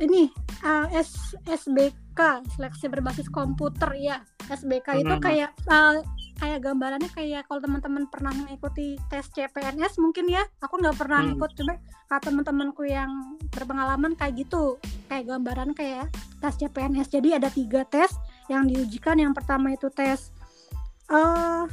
ini 0.01 0.29
eh, 0.63 0.87
S, 0.97 1.35
SBK 1.45 2.45
seleksi 2.57 2.87
berbasis 2.89 3.29
komputer 3.29 3.93
ya 3.97 4.17
SBK 4.47 5.03
itu 5.03 5.15
Hmm. 5.15 5.23
kayak 5.23 5.51
eh, 5.67 6.01
kayak 6.37 6.61
gambarannya 6.61 7.09
kayak 7.17 7.49
kalau 7.49 7.65
teman-teman 7.65 8.05
pernah 8.13 8.29
mengikuti 8.37 9.01
tes 9.09 9.25
CPNS 9.33 9.97
mungkin 9.99 10.29
ya. 10.29 10.45
Aku 10.61 10.77
nggak 10.77 10.97
pernah 11.01 11.25
Hmm. 11.25 11.33
ikut 11.35 11.51
cuma 11.57 11.81
kata 12.07 12.31
teman-temanku 12.31 12.87
yang 12.87 13.09
berpengalaman 13.51 14.15
kayak 14.15 14.47
gitu 14.47 14.77
kayak 15.09 15.27
gambaran 15.27 15.73
kayak 15.73 16.13
tes 16.39 16.55
CPNS 16.61 17.09
jadi 17.09 17.41
ada 17.41 17.49
tiga 17.49 17.83
tes 17.89 18.13
yang 18.53 18.69
diujikan. 18.69 19.17
Yang 19.19 19.43
pertama 19.43 19.73
itu 19.75 19.89
tes 19.91 20.31
eh 21.11 21.65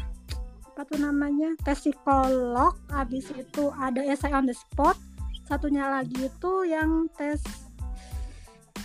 apa 0.73 0.81
tuh 0.89 0.97
namanya 0.97 1.53
tes 1.61 1.85
psikolog 1.85 2.73
habis 2.89 3.29
itu 3.37 3.69
ada 3.77 4.01
essay 4.01 4.33
on 4.33 4.49
the 4.49 4.55
spot. 4.55 4.97
Satunya 5.45 5.85
lagi 5.91 6.31
itu 6.31 6.53
yang 6.65 7.11
tes 7.13 7.43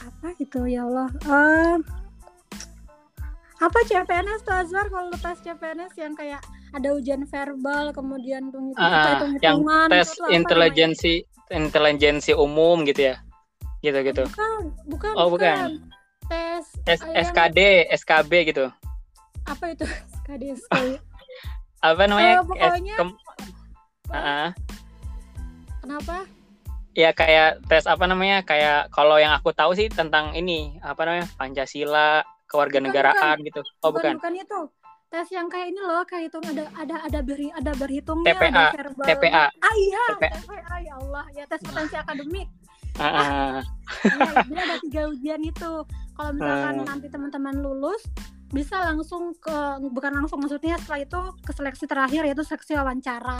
apa 0.09 0.29
itu 0.39 0.61
ya 0.65 0.83
Allah 0.83 1.09
eh 1.23 1.77
apa 3.59 3.79
CPNS 3.85 4.41
tuh 4.43 4.55
Azwar 4.55 4.87
kalau 4.87 5.11
tes 5.13 5.39
CPNS 5.43 5.93
yang 5.95 6.15
kayak 6.15 6.39
ada 6.71 6.95
ujian 6.95 7.27
verbal 7.27 7.91
kemudian 7.91 8.49
tuh 8.49 8.71
Ah, 8.75 9.19
ah, 9.19 9.35
yang 9.39 9.61
tes 9.89 10.15
intelijensi 10.31 11.27
intelijensi 11.49 12.33
umum 12.33 12.85
gitu 12.85 13.11
ya. 13.11 13.17
Gitu 13.79 13.99
gitu. 14.05 14.25
bukan 14.27 14.61
bukan 14.87 15.13
Oh, 15.15 15.27
bukan. 15.29 15.83
tes 16.29 16.65
S- 16.87 17.03
eh, 17.03 17.09
yang- 17.09 17.25
SKD, 17.25 17.59
SKB 17.91 18.33
gitu. 18.47 18.67
apa 19.45 19.65
itu 19.73 19.85
SKD 20.23 20.43
SKD 20.55 20.99
Apa 21.81 22.03
namanya? 22.05 22.35
Eh, 22.35 22.45
pokoknya- 22.45 22.99
S- 23.01 23.17
Ah, 24.09 24.17
ah. 24.19 24.49
kenapa 25.81 26.17
ya 26.99 27.15
kayak 27.15 27.63
tes 27.71 27.87
apa 27.87 28.05
namanya? 28.11 28.43
Kayak 28.43 28.91
kalau 28.91 29.23
yang 29.23 29.31
aku 29.31 29.55
tahu 29.55 29.79
sih 29.79 29.87
tentang 29.87 30.35
ini, 30.35 30.83
apa 30.83 31.07
namanya? 31.07 31.31
Pancasila, 31.39 32.27
kewarganegaraan 32.51 33.39
gitu. 33.47 33.63
Oh, 33.87 33.95
bukan. 33.95 34.19
bukan 34.19 34.35
itu 34.35 34.61
tes 35.09 35.25
yang 35.33 35.49
kayak 35.49 35.73
ini 35.73 35.81
loh 35.81 36.05
kayak 36.05 36.29
itu 36.29 36.37
ada 36.37 36.69
ada 36.77 36.97
ada 37.01 37.21
beri 37.25 37.49
ada 37.57 37.73
berhitungnya 37.73 38.29
TPA, 38.29 38.45
ada 38.53 38.65
verbal 38.77 39.07
TPA. 39.09 39.45
ah 39.49 39.75
iya 39.81 40.05
TPA. 40.13 40.37
TPA 40.37 40.75
ya 40.85 40.93
Allah 41.01 41.25
ya 41.33 41.45
tes 41.49 41.61
potensi 41.65 41.97
akademik 41.97 42.49
Ah, 42.99 43.07
ah, 43.07 43.25
ah. 43.25 43.61
Iya, 44.11 44.31
jadi 44.43 44.59
ada 44.59 44.77
tiga 44.83 45.03
ujian 45.07 45.41
itu. 45.47 45.73
Kalau 46.19 46.31
misalkan 46.35 46.83
Hmm. 46.83 46.87
nanti 46.91 47.07
teman-teman 47.07 47.55
lulus, 47.63 48.03
bisa 48.51 48.75
langsung 48.83 49.39
ke 49.39 49.55
bukan 49.95 50.19
langsung 50.19 50.43
maksudnya 50.43 50.75
setelah 50.83 51.07
itu 51.07 51.21
ke 51.47 51.53
seleksi 51.55 51.85
terakhir 51.87 52.27
yaitu 52.27 52.43
seleksi 52.43 52.75
wawancara. 52.75 53.39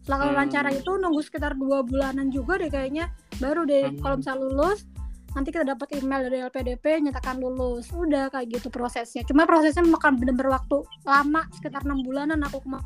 Setelah 0.00 0.18
Hmm. 0.20 0.28
wawancara 0.32 0.70
itu 0.72 0.90
nunggu 0.90 1.20
sekitar 1.20 1.52
dua 1.54 1.84
bulanan 1.84 2.28
juga 2.28 2.56
deh 2.56 2.68
kayaknya, 2.68 3.12
baru 3.36 3.64
deh 3.64 3.92
Hmm. 3.92 4.00
kalau 4.00 4.16
misalnya 4.18 4.40
lulus 4.48 4.88
nanti 5.30 5.54
kita 5.54 5.62
dapat 5.62 5.86
email 5.94 6.26
dari 6.26 6.42
LPDP 6.42 6.84
nyatakan 7.00 7.38
lulus. 7.38 7.86
Udah 7.92 8.28
kayak 8.28 8.50
gitu 8.50 8.66
prosesnya. 8.66 9.22
Cuma 9.22 9.46
prosesnya 9.46 9.86
makan 9.86 10.18
bener-bener 10.18 10.50
waktu 10.50 10.82
lama 11.04 11.46
sekitar 11.54 11.86
enam 11.86 12.02
bulanan 12.02 12.40
aku 12.42 12.58
kema- 12.64 12.82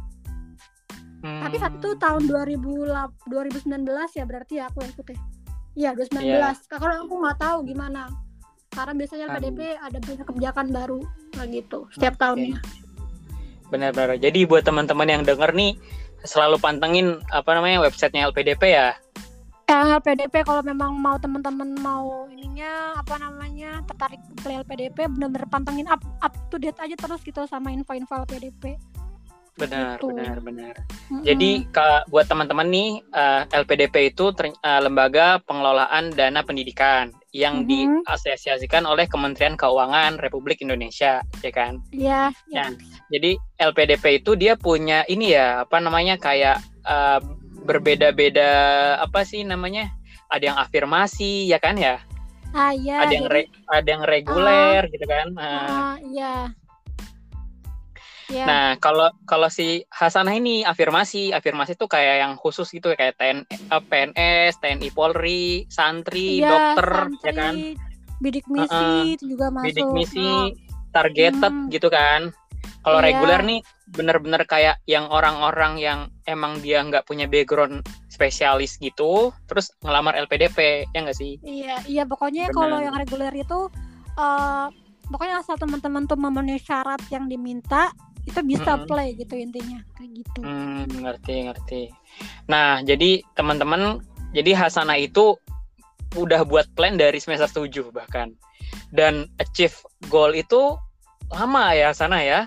Hmm. 1.24 1.40
Tapi 1.40 1.56
saat 1.56 1.80
itu 1.80 1.96
tahun 1.96 2.28
2008 2.28 3.16
2019 3.32 4.12
ya 4.12 4.28
berarti 4.28 4.60
ya 4.60 4.68
aku 4.68 4.84
ikut 4.84 5.06
ya. 5.08 5.16
Iya 5.74 5.90
2019. 5.96 6.68
Kalau 6.68 6.94
aku 7.00 7.14
nggak 7.16 7.38
tahu 7.40 7.58
gimana. 7.64 8.12
Karena 8.68 8.92
biasanya 8.92 9.24
Hmm. 9.24 9.32
LPDP 9.32 9.60
ada 9.80 9.98
banyak 10.04 10.26
kebijakan 10.28 10.66
baru 10.68 11.00
kayak 11.32 11.48
gitu 11.48 11.78
setiap 11.96 12.14
Oke. 12.14 12.20
tahunnya. 12.20 12.58
Benar-benar. 13.72 14.20
Jadi 14.20 14.44
buat 14.44 14.62
teman-teman 14.62 15.08
yang 15.08 15.22
denger 15.24 15.50
nih 15.50 15.80
selalu 16.24 16.56
pantengin 16.58 17.06
apa 17.30 17.52
namanya 17.52 17.80
websitenya 17.80 18.26
LPDP 18.26 18.62
ya. 18.72 18.96
Eh, 19.64 19.86
LPDP 19.90 20.44
kalau 20.44 20.60
memang 20.60 20.92
mau 20.92 21.16
teman-teman 21.16 21.72
mau 21.78 22.28
ininya 22.28 23.00
apa 23.00 23.16
namanya 23.16 23.80
tertarik 23.84 24.20
ke 24.36 24.48
LPDP 24.50 25.08
bener-bener 25.08 25.48
pantengin 25.48 25.88
up 25.88 26.04
up 26.20 26.32
to 26.48 26.60
date 26.60 26.76
aja 26.76 26.92
terus 26.92 27.20
gitu 27.20 27.44
sama 27.44 27.72
info-info 27.72 28.24
LPDP. 28.24 28.76
Benar, 29.54 29.96
Gitu. 29.96 30.10
benar, 30.10 30.36
benar. 30.42 30.74
Mm-mm. 31.08 31.22
Jadi 31.22 31.64
ka- 31.70 32.04
buat 32.06 32.26
teman-teman 32.26 32.66
nih 32.66 32.90
eh, 33.06 33.42
LPDP 33.54 34.10
itu 34.10 34.34
ter- 34.34 34.52
eh, 34.52 34.80
lembaga 34.82 35.40
pengelolaan 35.40 36.10
dana 36.10 36.42
pendidikan 36.42 37.08
yang 37.34 37.66
Mhm. 37.66 38.06
diasosiasikan 38.06 38.86
oleh 38.86 39.10
Kementerian 39.10 39.58
Keuangan 39.58 40.22
Republik 40.22 40.62
Indonesia, 40.62 41.18
ya 41.42 41.50
kan? 41.50 41.82
Iya, 41.90 42.30
ya. 42.46 42.70
Ya. 42.70 42.78
Jadi 43.10 43.34
LPDP 43.58 44.22
itu 44.22 44.38
dia 44.38 44.54
punya 44.54 45.02
ini 45.10 45.34
ya, 45.34 45.66
apa 45.66 45.82
namanya 45.82 46.14
kayak 46.16 46.62
eh, 46.84 47.18
berbeda-beda 47.64 48.50
apa 49.00 49.26
sih 49.26 49.42
namanya? 49.42 49.90
Ada 50.30 50.54
yang 50.54 50.58
afirmasi, 50.60 51.50
ya 51.50 51.58
kan 51.58 51.74
ya? 51.74 51.98
Ah 52.54 52.70
iya. 52.70 53.02
ada 53.02 53.10
yang 53.10 53.26
re- 53.26 53.50
ada 53.66 53.88
yang 53.88 54.04
reguler 54.06 54.86
gitu 54.86 55.06
kan. 55.10 55.26
Nah, 55.34 55.42
ah, 55.42 55.96
iya. 56.06 56.54
Ya. 58.32 58.44
Nah, 58.48 58.66
kalau 58.80 59.12
kalau 59.28 59.52
si 59.52 59.84
Hasanah 59.92 60.32
ini 60.32 60.64
afirmasi, 60.64 61.34
afirmasi 61.34 61.76
itu 61.76 61.84
kayak 61.84 62.24
yang 62.24 62.32
khusus 62.40 62.72
gitu 62.72 62.92
kayak 62.96 63.20
TN, 63.20 63.44
eh, 63.44 63.82
PNS, 63.84 64.60
TNI 64.64 64.88
Polri, 64.96 65.68
santri, 65.68 66.40
Iya, 66.40 66.48
dokter, 66.48 66.88
santri, 66.88 67.26
ya 67.28 67.32
kan? 67.36 67.54
Bidik 68.22 68.46
misi 68.48 68.72
Heeh. 68.72 69.16
itu 69.20 69.24
juga 69.36 69.52
masuk. 69.52 69.66
Bidik 69.68 69.88
misi, 69.92 70.24
Oh, 70.24 70.48
targeted 70.94 71.52
Hmm. 71.52 71.68
gitu 71.68 71.88
kan. 71.92 72.32
Kalau 72.84 73.00
Iya. 73.00 73.06
reguler 73.12 73.40
nih 73.44 73.60
bener-bener 73.96 74.42
kayak 74.44 74.76
yang 74.84 75.08
orang-orang 75.08 75.80
yang 75.80 76.00
emang 76.28 76.60
dia 76.60 76.84
nggak 76.84 77.04
punya 77.08 77.24
background 77.28 77.84
spesialis 78.08 78.76
gitu, 78.80 79.32
terus 79.48 79.72
ngelamar 79.80 80.16
LPDP, 80.16 80.88
ya 80.92 80.98
nggak 81.04 81.16
sih? 81.16 81.40
Iya, 81.40 81.80
iya 81.88 82.02
pokoknya 82.04 82.48
Benar. 82.48 82.56
kalau 82.56 82.78
yang 82.80 82.96
reguler 82.96 83.32
itu 83.36 83.68
eh 84.14 84.66
pokoknya 85.08 85.44
asal 85.44 85.56
teman-teman 85.60 86.08
tuh 86.08 86.16
memenuhi 86.16 86.60
syarat 86.60 87.00
yang 87.12 87.28
diminta 87.28 87.92
itu 88.24 88.40
bisa 88.40 88.74
Mm-mm. 88.74 88.88
play 88.88 89.12
gitu 89.14 89.34
intinya 89.36 89.80
kayak 89.94 90.10
gitu. 90.16 90.38
Hmm, 90.40 90.88
ngerti, 90.88 91.34
ngerti. 91.44 91.82
Nah, 92.48 92.80
jadi 92.80 93.20
teman-teman, 93.32 94.00
jadi 94.32 94.56
Hasanah 94.56 94.96
itu 94.96 95.36
udah 96.14 96.46
buat 96.46 96.66
plan 96.72 96.96
dari 96.96 97.20
semester 97.20 97.48
7 97.68 97.92
bahkan. 97.92 98.32
Dan 98.88 99.28
achieve 99.36 99.74
goal 100.08 100.32
itu 100.32 100.78
lama 101.28 101.74
ya 101.74 101.92
Hasanah 101.92 102.22
ya. 102.22 102.40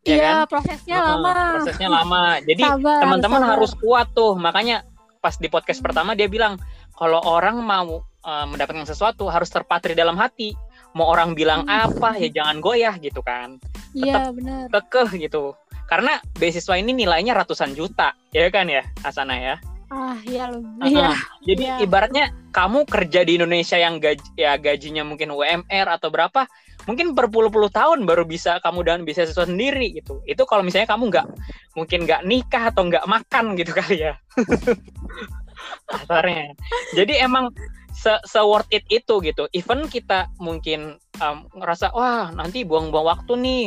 Iya 0.00 0.16
Iya, 0.16 0.24
kan? 0.24 0.34
prosesnya 0.48 0.96
Heeh, 0.96 1.08
lama. 1.12 1.32
Prosesnya 1.60 1.88
lama. 1.88 2.22
Jadi 2.40 2.62
teman-teman 3.04 3.42
harus 3.44 3.72
kuat 3.76 4.10
tuh. 4.12 4.32
Makanya 4.34 4.84
pas 5.20 5.36
di 5.36 5.48
podcast 5.48 5.80
Hmm. 5.80 5.86
pertama 5.92 6.10
dia 6.12 6.26
bilang 6.26 6.56
kalau 6.96 7.20
orang 7.20 7.60
mau 7.60 8.00
uh, 8.24 8.46
mendapatkan 8.48 8.84
sesuatu 8.84 9.28
harus 9.28 9.48
terpatri 9.48 9.92
dalam 9.92 10.16
hati. 10.16 10.52
mau 10.90 11.06
orang 11.06 11.38
bilang 11.38 11.70
apa 11.70 12.18
ya 12.18 12.26
jangan 12.34 12.58
goyah 12.58 12.98
gitu 12.98 13.22
kan 13.22 13.62
Iya 13.94 14.30
benar. 14.30 14.66
kekeh 14.70 15.10
gitu 15.18 15.54
karena 15.90 16.22
beasiswa 16.38 16.78
ini 16.78 16.94
nilainya 16.94 17.34
ratusan 17.34 17.74
juta 17.74 18.14
ya 18.30 18.46
kan 18.48 18.70
ya 18.70 18.86
Asana 19.02 19.34
ya 19.34 19.56
Ah 19.90 20.14
iya 20.22 20.46
lebih. 20.46 20.86
Iya. 20.86 21.10
jadi 21.42 21.64
Iya. 21.66 21.76
ibaratnya 21.82 22.24
kamu 22.54 22.86
kerja 22.86 23.26
di 23.26 23.34
Indonesia 23.34 23.74
yang 23.74 23.98
gaji 23.98 24.22
ya 24.38 24.54
gajinya 24.54 25.02
mungkin 25.02 25.34
UMR 25.34 25.86
atau 25.90 26.14
berapa 26.14 26.46
mungkin 26.86 27.10
berpuluh-puluh 27.10 27.74
tahun 27.74 28.06
baru 28.06 28.22
bisa 28.22 28.62
kamu 28.62 28.86
dan 28.86 29.02
beasiswa 29.02 29.42
sendiri 29.42 29.98
gitu 29.98 30.22
itu 30.30 30.42
kalau 30.46 30.62
misalnya 30.62 30.94
kamu 30.94 31.10
nggak 31.10 31.26
mungkin 31.74 32.06
nggak 32.06 32.22
nikah 32.22 32.70
atau 32.70 32.86
nggak 32.86 33.02
makan 33.10 33.58
gitu 33.58 33.74
kali 33.82 33.98
ya 34.06 34.14
kasarnya 35.90 36.54
jadi 36.94 37.26
emang 37.26 37.50
se, 37.90 38.14
se 38.24 38.40
worth 38.40 38.70
it 38.70 38.86
itu 38.88 39.18
gitu 39.20 39.50
even 39.50 39.90
kita 39.90 40.30
mungkin 40.38 41.02
um, 41.20 41.46
ngerasa 41.54 41.92
wah 41.94 42.32
nanti 42.32 42.64
buang-buang 42.64 43.06
waktu 43.06 43.32
nih 43.38 43.66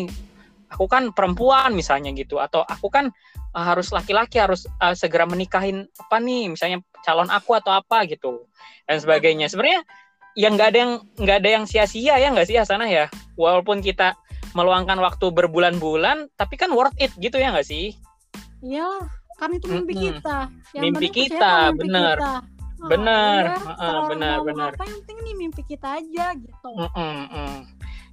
aku 0.74 0.86
kan 0.90 1.14
perempuan 1.14 1.78
misalnya 1.78 2.10
gitu 2.18 2.42
atau 2.42 2.66
aku 2.66 2.90
kan 2.90 3.14
uh, 3.54 3.64
harus 3.64 3.94
laki-laki 3.94 4.42
harus 4.42 4.66
uh, 4.82 4.98
segera 4.98 5.30
menikahin 5.30 5.86
apa 6.02 6.18
nih 6.18 6.50
misalnya 6.50 6.82
calon 7.06 7.30
aku 7.30 7.54
atau 7.54 7.78
apa 7.78 8.10
gitu 8.10 8.50
dan 8.90 8.98
sebagainya 8.98 9.48
sebenarnya 9.48 9.86
yang 10.34 10.58
nggak 10.58 10.70
ada 10.74 10.80
yang 10.82 10.94
nggak 11.22 11.38
ada 11.46 11.50
yang 11.62 11.66
sia-sia 11.70 12.18
ya 12.18 12.34
nggak 12.34 12.50
sih 12.50 12.58
Hasanah 12.58 12.90
ya 12.90 13.06
walaupun 13.38 13.86
kita 13.86 14.18
meluangkan 14.58 14.98
waktu 14.98 15.30
berbulan-bulan 15.30 16.34
tapi 16.34 16.58
kan 16.58 16.74
worth 16.74 16.98
it 16.98 17.14
gitu 17.22 17.38
ya 17.38 17.54
nggak 17.54 17.70
sih 17.70 17.94
Iyalah, 18.64 19.12
kan 19.36 19.52
itu 19.52 19.68
mimpi 19.68 19.94
kita. 20.08 20.48
Mimpi 20.80 21.12
penting 21.12 21.14
kita, 21.36 21.52
mimpi 21.76 21.80
bener. 21.84 22.16
kita. 22.16 22.34
Kalau 23.74 23.98
orang 23.98 24.10
bener, 24.10 24.30
ngomong 24.34 24.48
bener. 24.50 24.72
Apa 24.72 24.84
yang 24.84 24.96
penting 25.00 25.18
nih 25.20 25.36
mimpi 25.38 25.62
kita 25.64 25.88
aja 25.96 26.26
gitu. 26.34 26.70
Mm-mm, 26.70 27.18
mm. 27.30 27.58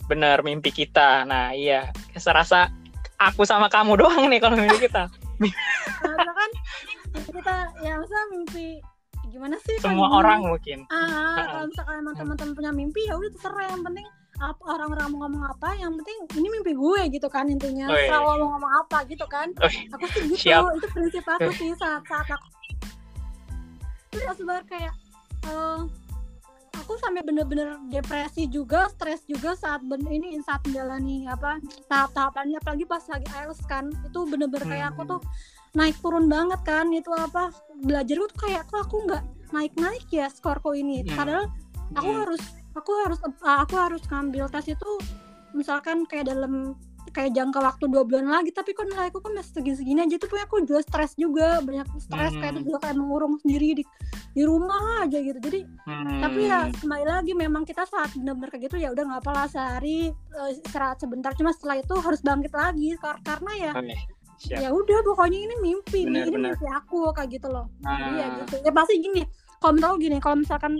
bener 0.06 0.36
mimpi 0.40 0.70
kita 0.70 1.22
nah 1.22 1.50
iya 1.50 1.86
serasa 2.12 2.66
aku 3.16 3.42
sama 3.42 3.66
kamu 3.66 3.94
doang 4.00 4.26
nih 4.26 4.38
kalau 4.38 4.54
mimpi 4.54 4.84
kita 4.84 5.06
Karena 5.96 6.32
kan 6.32 6.50
kita 7.24 7.54
ya 7.78 7.94
masa 7.94 8.18
mimpi 8.28 8.82
gimana 9.28 9.54
sih 9.60 9.78
kan 9.78 9.94
semua 9.94 10.06
gini? 10.06 10.18
orang 10.18 10.40
mungkin 10.44 10.78
Ah, 10.86 10.98
Ha-ha. 10.98 11.42
kalau 11.46 11.64
misalkan 11.66 11.94
emang 11.96 12.14
teman-teman 12.14 12.52
punya 12.52 12.70
mimpi 12.70 13.06
ya 13.06 13.14
udah 13.14 13.30
terserah 13.30 13.64
yang 13.68 13.82
penting 13.82 14.06
apa 14.36 14.62
orang-orang 14.66 15.06
mau 15.08 15.18
ngomong 15.22 15.44
apa 15.46 15.68
yang 15.76 15.92
penting 15.94 16.16
ini 16.34 16.48
mimpi 16.50 16.72
gue 16.72 17.00
gitu 17.12 17.28
kan 17.28 17.46
intinya 17.46 17.86
selalu 17.86 18.26
mau 18.40 18.50
ngomong 18.50 18.72
apa 18.80 19.04
gitu 19.06 19.22
kan 19.26 19.52
Wih, 19.54 19.86
aku 19.90 20.04
sih 20.08 20.22
gitu 20.26 20.48
Siap. 20.50 20.64
itu 20.74 20.86
prinsip 20.88 21.22
aku 21.24 21.50
sih 21.52 21.70
saat 21.76 22.02
saat 22.02 22.26
aku 22.26 22.46
terus 24.10 24.36
sebar 24.36 24.62
kayak 24.66 24.94
eh, 25.46 25.80
aku 26.76 26.92
sampai 26.98 27.22
bener-bener 27.22 27.78
depresi 27.86 28.46
juga 28.46 28.90
stres 28.90 29.22
juga 29.26 29.54
saat 29.54 29.82
ben 29.86 30.02
ini 30.06 30.38
saat 30.42 30.62
menjalani 30.66 31.26
apa 31.26 31.58
tahap-tahapannya 31.86 32.58
apalagi 32.58 32.84
pas 32.84 33.02
lagi 33.06 33.26
IELTS 33.26 33.62
kan 33.66 33.90
itu 34.02 34.20
bener-bener 34.26 34.66
kayak 34.66 34.86
aku 34.94 35.02
Hmm. 35.06 35.10
tuh 35.16 35.20
naik 35.70 35.96
turun 36.02 36.26
banget 36.26 36.60
kan 36.66 36.90
itu 36.90 37.10
apa 37.14 37.54
belajar 37.80 38.18
tuh 38.18 38.38
kayak 38.38 38.66
kok 38.66 38.90
aku 38.90 39.06
nggak 39.06 39.22
naik-naik 39.50 40.06
ya 40.10 40.26
skorku 40.26 40.74
ini 40.74 41.06
Hmm. 41.06 41.14
padahal 41.14 41.44
aku 41.94 42.10
Hmm. 42.10 42.20
harus 42.26 42.42
aku 42.74 42.90
harus 43.06 43.18
uh, 43.22 43.58
aku 43.62 43.74
harus 43.78 44.02
ngambil 44.06 44.46
tes 44.50 44.66
itu 44.66 44.90
misalkan 45.54 46.06
kayak 46.06 46.30
dalam 46.30 46.78
kayak 47.10 47.30
jangka 47.32 47.58
waktu 47.58 47.84
dua 47.86 48.02
bulan 48.02 48.26
lagi 48.26 48.50
tapi 48.50 48.70
kok 48.70 48.84
nilaiku 48.84 49.18
kan 49.18 49.32
masih 49.32 49.52
segini-segini 49.52 50.00
aja. 50.00 50.16
Tuh 50.16 50.26
punya 50.26 50.44
aku 50.44 50.62
juga 50.62 50.80
stres 50.80 51.12
juga 51.14 51.58
banyak 51.58 51.86
stres 51.98 52.32
kayak 52.32 52.52
itu 52.52 52.56
Hmm. 52.56 52.66
juga 52.66 52.78
kayak 52.80 52.96
mengurung 52.96 53.34
sendiri 53.36 53.68
di 53.76 53.84
di 54.30 54.42
rumah 54.42 54.78
aja 55.00 55.18
gitu. 55.18 55.38
Jadi 55.38 55.60
Hmm. 55.82 56.20
tapi 56.20 56.40
ya 56.44 56.58
kembali 56.72 57.04
lagi 57.04 57.32
memang 57.34 57.62
kita 57.62 57.82
saat 57.84 58.14
benar-benar 58.14 58.48
kayak 58.48 58.62
gitu 58.64 58.76
ya 58.78 58.88
udah 58.88 59.04
nggak 59.04 59.20
apa-apa 59.20 59.44
sehari 59.46 60.08
eh, 60.10 60.50
istirahat 60.56 60.98
sebentar. 60.98 61.30
Cuma 61.32 61.50
setelah 61.50 61.76
itu 61.76 61.94
harus 61.96 62.20
bangkit 62.20 62.52
lagi 62.52 62.94
Kar- 62.96 63.20
karena 63.20 63.52
ya 63.54 63.72
ya 64.42 64.68
udah 64.70 64.98
pokoknya 65.04 65.36
ini 65.38 65.56
mimpi 65.58 66.00
nih, 66.00 66.06
Benar, 66.06 66.24
ini 66.24 66.32
benar. 66.32 66.50
mimpi 66.54 66.66
aku 66.70 66.98
kayak 67.12 67.28
gitu 67.30 67.48
loh. 67.48 67.66
Jadi 67.78 68.10
ya 68.14 68.24
Ah, 68.24 68.30
gitu. 68.40 68.54
Ya 68.62 68.72
pasti 68.72 68.94
gini 68.96 69.22
kalau 69.58 69.72
menurut 69.74 69.98
gini 69.98 70.16
kalau 70.16 70.36
misalkan 70.38 70.72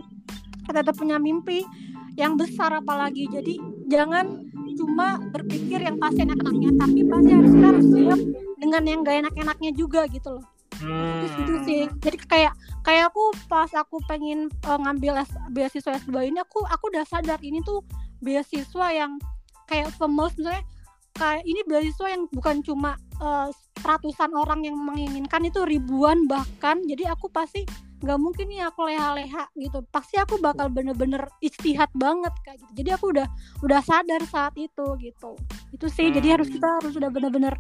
kita 0.61 0.81
tetap 0.81 0.95
punya 0.95 1.19
mimpi 1.19 1.67
yang 2.15 2.35
besar 2.35 2.73
apalagi 2.73 3.27
jadi 3.27 3.55
jangan 3.87 4.49
cuma 4.81 5.21
berpikir 5.29 5.77
yang 5.85 6.01
pasti 6.01 6.25
enak-enaknya 6.25 6.71
tapi 6.81 7.01
pasti 7.05 7.31
harus 7.37 7.53
kita 7.53 7.67
harus 7.69 7.87
siap 7.93 8.21
dengan 8.57 8.83
yang 8.89 8.99
gak 9.05 9.17
enak-enaknya 9.29 9.71
juga 9.77 10.09
gitu 10.09 10.41
loh. 10.41 10.45
Hmm. 10.81 11.21
Terus 11.21 11.33
gitu 11.37 11.55
sih. 11.69 11.83
Jadi 12.01 12.17
kayak 12.25 12.53
kayak 12.81 13.13
aku 13.13 13.25
pas 13.45 13.69
aku 13.77 14.01
pengen 14.09 14.49
eh, 14.49 14.79
ngambil 14.81 15.21
S- 15.21 15.41
beasiswa 15.53 16.01
S2 16.01 16.33
ini 16.33 16.41
aku 16.41 16.65
aku 16.65 16.89
udah 16.89 17.05
sadar 17.05 17.37
ini 17.45 17.61
tuh 17.61 17.85
beasiswa 18.25 18.87
yang 18.89 19.21
kayak 19.69 19.93
famous 20.01 20.33
misalnya 20.41 20.65
kayak 21.13 21.45
ini 21.45 21.61
beasiswa 21.69 22.07
yang 22.09 22.25
bukan 22.33 22.65
cuma 22.65 22.97
eh, 23.21 23.49
ratusan 23.85 24.33
orang 24.33 24.65
yang 24.65 24.77
menginginkan 24.81 25.45
itu 25.45 25.61
ribuan 25.69 26.25
bahkan. 26.25 26.81
Jadi 26.89 27.05
aku 27.05 27.29
pasti 27.29 27.69
nggak 28.01 28.19
mungkin 28.19 28.49
nih 28.49 28.65
aku 28.65 28.81
leha-leha 28.89 29.45
gitu 29.61 29.85
pasti 29.93 30.17
aku 30.17 30.41
bakal 30.41 30.73
bener-bener 30.73 31.29
istihad 31.45 31.93
banget 31.93 32.33
kayak 32.43 32.57
gitu 32.65 32.73
jadi 32.81 32.91
aku 32.97 33.13
udah 33.13 33.27
udah 33.61 33.81
sadar 33.85 34.23
saat 34.25 34.57
itu 34.57 34.87
gitu 34.99 35.37
itu 35.71 35.87
sih 35.93 36.09
jadi 36.09 36.41
harus 36.41 36.49
Hmm. 36.49 36.57
kita 36.57 36.69
harus 36.81 36.93
udah 36.97 37.11
bener-bener 37.13 37.55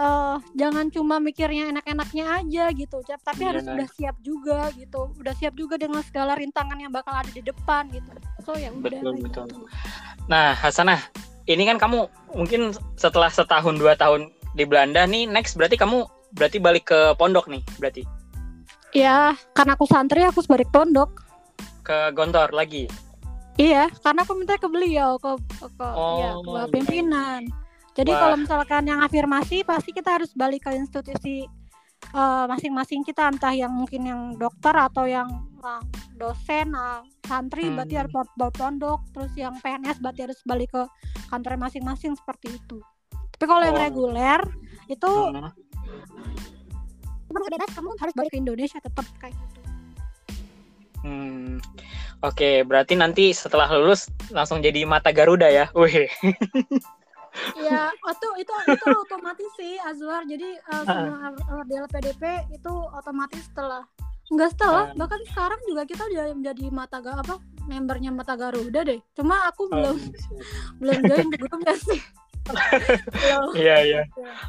eh 0.00 0.36
jangan 0.56 0.88
cuma 0.88 1.20
mikirnya 1.20 1.68
enak-enaknya 1.70 2.24
aja 2.40 2.64
gitu 2.72 3.04
tapi 3.20 3.42
Iya, 3.44 3.48
harus 3.52 3.64
nah. 3.68 3.74
udah 3.76 3.88
siap 3.94 4.16
juga 4.24 4.58
gitu 4.74 5.12
udah 5.20 5.34
siap 5.36 5.54
juga 5.54 5.76
dengan 5.76 6.00
segala 6.00 6.34
rintangan 6.34 6.80
yang 6.80 6.88
bakal 6.90 7.12
ada 7.12 7.28
di 7.28 7.44
depan 7.44 7.84
gitu 7.92 8.08
so 8.40 8.56
ya 8.56 8.72
udah 8.72 8.88
Betul, 8.98 9.14
betul. 9.20 9.46
gitu. 9.46 9.62
Nah, 10.26 10.54
Hasanah, 10.54 11.10
ini 11.44 11.66
kan 11.66 11.76
kamu 11.76 12.06
mungkin 12.32 12.70
setelah 12.94 13.28
setahun 13.28 13.76
dua 13.76 13.98
tahun 13.98 14.30
di 14.54 14.62
Belanda 14.62 15.02
nih, 15.04 15.26
next 15.26 15.58
berarti 15.58 15.74
kamu 15.74 16.06
berarti 16.32 16.62
balik 16.62 16.86
ke 16.86 17.12
pondok 17.18 17.50
nih, 17.50 17.60
berarti 17.76 18.06
ya 18.92 19.18
karena 19.52 19.72
aku 19.74 19.86
santri 19.86 20.22
aku 20.22 20.40
harus 20.40 20.50
balik 20.50 20.70
pondok 20.70 21.10
ke 21.80 22.10
Gontor 22.12 22.50
lagi. 22.50 22.86
iya 23.56 23.90
karena 24.00 24.22
aku 24.22 24.32
minta 24.34 24.56
ke 24.56 24.66
beliau 24.66 25.16
ke 25.16 25.36
ke, 25.58 25.86
Oh, 25.86 26.18
ya, 26.18 26.30
ke 26.36 26.60
pimpinan 26.72 27.42
jadi 27.92 28.12
Wah. 28.12 28.20
kalau 28.20 28.36
misalkan 28.38 28.82
yang 28.84 29.00
afirmasi 29.00 29.62
pasti 29.62 29.90
kita 29.90 30.16
harus 30.16 30.30
balik 30.32 30.64
ke 30.64 30.72
institusi 30.72 31.44
eh, 32.10 32.44
masing-masing 32.46 33.02
kita 33.02 33.28
entah 33.28 33.52
yang 33.52 33.70
mungkin 33.70 34.02
yang 34.02 34.20
dokter 34.34 34.72
atau 34.72 35.04
yang 35.04 35.28
ah, 35.60 35.82
dosen 36.14 36.72
ah, 36.72 37.00
santri 37.22 37.68
Hmm. 37.68 37.76
berarti 37.76 37.94
harus 37.96 38.12
balik 38.12 38.54
pondok 38.54 39.00
terus 39.12 39.32
yang 39.34 39.54
PNS 39.56 39.98
berarti 39.98 40.20
harus 40.24 40.40
balik 40.42 40.70
ke 40.70 40.82
kantor 41.28 41.60
masing-masing 41.60 42.14
seperti 42.14 42.56
itu 42.56 42.78
tapi 43.30 43.44
kalau 43.46 43.62
yang 43.62 43.76
Oh. 43.76 43.82
reguler 43.82 44.40
itu 44.86 45.10
Hmm. 45.10 45.50
Kamu 47.30 47.46
bebas 47.46 47.70
kamu 47.72 47.88
harus 47.94 48.14
balik 48.18 48.30
ke 48.34 48.38
Indonesia 48.42 48.78
tetap 48.82 49.06
kayak 49.22 49.34
gitu 49.38 49.60
Hmm. 51.00 51.56
Oke, 52.20 52.60
berarti 52.60 52.92
nanti 52.92 53.32
setelah 53.32 53.64
lulus 53.72 54.12
langsung 54.28 54.60
jadi 54.60 54.84
mata 54.84 55.08
Garuda 55.16 55.48
ya. 55.48 55.72
Wih. 55.72 56.08
Iya, 57.54 57.94
itu 57.94 58.28
itu 58.42 58.52
itu 58.74 58.86
otomatis 58.90 59.46
sih 59.54 59.78
Azwar. 59.86 60.26
Jadi 60.26 60.58
uh, 60.66 60.82
semua 60.82 61.30
uh, 61.30 61.62
di 61.62 61.78
LPDP 61.78 62.50
itu 62.50 62.74
otomatis 62.90 63.46
setelah 63.46 63.86
enggak 64.34 64.50
setelah 64.54 64.90
Ah. 64.90 64.94
bahkan 64.98 65.22
sekarang 65.30 65.60
juga 65.66 65.82
kita 65.86 66.10
udah 66.10 66.34
menjadi 66.34 66.64
mata 66.74 66.98
ga, 66.98 67.22
apa 67.22 67.38
membernya 67.70 68.10
mata 68.10 68.34
Garuda 68.34 68.82
deh. 68.82 68.98
Cuma 69.14 69.46
aku 69.46 69.70
belum 69.70 69.96
belum 70.82 70.98
join 71.06 71.26
ke 71.30 71.38
grupnya 71.38 71.74
sih. 71.78 72.02
Iya, 73.60 73.76
iya. 73.84 74.02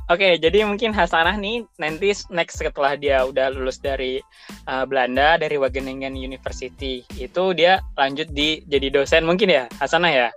Oke, 0.09 0.37
jadi 0.37 0.63
mungkin 0.65 0.93
Hasanah 0.93 1.37
nih 1.37 1.65
nanti 1.81 2.13
next 2.29 2.61
setelah 2.61 2.93
dia 2.97 3.25
udah 3.25 3.49
lulus 3.53 3.81
dari 3.81 4.21
uh, 4.69 4.85
Belanda 4.85 5.37
dari 5.41 5.57
Wageningen 5.57 6.13
University, 6.13 7.01
itu 7.17 7.43
dia 7.57 7.81
lanjut 7.97 8.29
di 8.31 8.61
jadi 8.69 8.93
dosen 8.93 9.25
mungkin 9.25 9.49
ya, 9.49 9.65
Hasanah 9.81 10.11
ya 10.11 10.27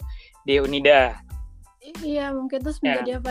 di 0.49 0.61
Unida. 0.61 1.21
Iya, 2.01 2.33
mungkin 2.33 2.65
terus 2.65 2.81
Ya. 2.81 3.01
menjadi 3.01 3.21
apa? 3.21 3.31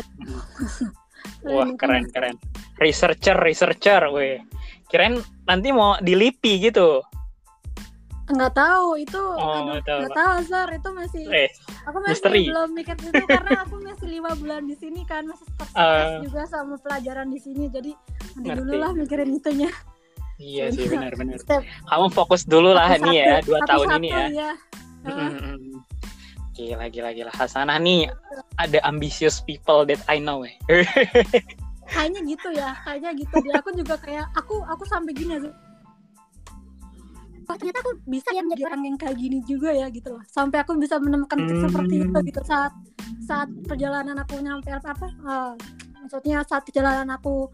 Wah, 1.48 1.70
keren 1.80 2.06
keren. 2.12 2.36
Researcher, 2.78 3.38
researcher, 3.40 4.12
weh. 4.12 4.44
Kirain 4.92 5.20
nanti 5.48 5.72
mau 5.74 5.98
di 6.04 6.14
LIPI 6.14 6.70
gitu. 6.70 7.02
Enggak 8.24 8.54
tahu 8.54 8.96
itu 8.96 9.20
Oh, 9.20 9.52
aduh, 9.68 9.84
tahu. 9.84 10.00
enggak 10.00 10.14
tahu 10.16 10.30
Azwar 10.34 10.68
itu 10.70 10.90
masih 10.90 11.24
Eh, 11.28 11.50
aku 11.84 11.98
masih 12.00 12.16
misteri. 12.16 12.42
belum 12.48 12.70
mikir 12.72 12.96
itu 12.96 13.24
karena 13.26 13.52
aku 13.60 13.76
masih 13.80 14.08
lima 14.10 14.32
bulan 14.34 14.64
di 14.64 14.76
sini 14.76 15.02
kan 15.04 15.24
masih 15.24 15.44
stres 15.46 15.72
Ah. 15.76 16.24
juga 16.24 16.42
sama 16.46 16.76
pelajaran 16.78 17.28
di 17.28 17.38
sini 17.38 17.68
jadi 17.68 17.92
nanti 18.34 18.50
dulu 18.56 18.74
lah 18.74 18.92
mikirin 18.94 19.34
itunya 19.34 19.68
iya 20.38 20.68
sih 20.68 20.88
benar-benar. 20.88 21.36
Kamu 21.84 22.08
fokus 22.10 22.44
dulu 22.44 22.72
lah 22.72 22.90
satu-satu, 22.92 23.06
nih 23.06 23.16
ya, 23.18 23.36
dua 23.42 23.60
tahun 23.62 23.86
satu-satu 23.86 24.00
ini 24.00 24.10
ya. 24.10 24.26
ya. 24.30 24.52
Mm-mm. 25.04 25.60
Gila, 26.54 26.86
gila, 26.88 27.10
gila. 27.12 27.32
Hasanah 27.34 27.78
nih 27.78 28.08
ada 28.56 28.80
ambitious 28.84 29.42
people 29.42 29.84
that 29.84 30.00
I 30.06 30.18
know 30.18 30.42
eh. 30.42 30.54
kayaknya 31.86 32.22
gitu 32.26 32.48
ya 32.50 32.72
kayaknya 32.80 33.12
gitu 33.14 33.36
dia 33.42 33.54
aku 33.56 33.70
juga 33.74 33.96
kayak 33.98 34.26
aku 34.34 34.64
aku 34.64 34.84
sampai 34.84 35.12
gini 35.12 35.36
aja 35.36 35.52
wah 37.44 37.56
ternyata 37.56 37.80
aku 37.80 37.92
bisa 38.04 38.28
ya 38.32 38.42
menjadi 38.42 38.64
orang 38.68 38.82
yang 38.84 38.98
kayak 38.98 39.16
gini 39.16 39.40
juga 39.44 39.70
ya 39.70 39.88
gitu 39.88 40.16
loh. 40.16 40.24
Sampai 40.26 40.62
aku 40.62 40.76
bisa 40.76 40.98
menemukan 40.98 41.38
titik 41.38 41.58
Hmm. 41.60 41.66
seperti 41.68 41.96
itu 42.04 42.18
gitu. 42.28 42.42
Saat 42.44 42.74
saat 43.22 43.50
perjalanan 43.64 44.18
aku 44.18 44.40
nyampe 44.40 44.70
apa 44.70 44.92
eh, 45.08 45.54
maksudnya 46.00 46.44
saat 46.44 46.64
perjalanan 46.64 47.08
aku 47.12 47.48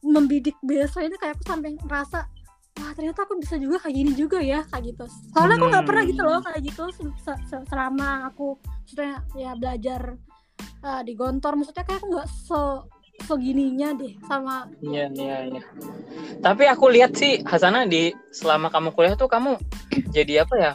membidik 0.00 0.54
besok 0.62 1.02
ini 1.02 1.18
kayak 1.18 1.34
aku 1.34 1.44
sampai 1.44 1.74
ngerasa 1.74 2.18
wah 2.78 2.92
ternyata 2.94 3.26
aku 3.26 3.34
bisa 3.42 3.58
juga 3.58 3.82
kayak 3.82 3.94
gini 3.96 4.12
juga 4.14 4.38
ya 4.38 4.62
kayak 4.66 4.94
gitu. 4.94 5.04
Soalnya 5.34 5.58
aku 5.58 5.66
nggak 5.66 5.86
pernah 5.86 6.02
gitu 6.06 6.22
loh 6.22 6.38
kayak 6.38 6.60
gitu 6.62 6.82
se- 6.94 7.16
se- 7.18 7.42
se- 7.46 7.66
selama 7.66 8.30
aku 8.30 8.54
maksudnya 8.62 9.18
ya 9.34 9.52
belajar 9.58 10.14
eh, 10.78 11.02
di 11.02 11.12
gontor 11.14 11.58
maksudnya 11.58 11.82
kayak 11.82 11.98
aku 11.98 12.06
nggak 12.14 12.28
se 12.30 12.62
segininya 13.26 13.94
deh 13.96 14.14
sama 14.26 14.68
Iya, 14.78 15.10
iya, 15.14 15.36
iya. 15.50 15.62
Tapi 16.38 16.64
aku 16.70 16.86
lihat 16.92 17.18
sih 17.18 17.42
Hasana 17.42 17.84
di 17.86 18.14
selama 18.30 18.70
kamu 18.70 18.94
kuliah 18.94 19.14
tuh 19.18 19.26
kamu 19.26 19.58
jadi 20.16 20.46
apa 20.46 20.54
ya? 20.56 20.72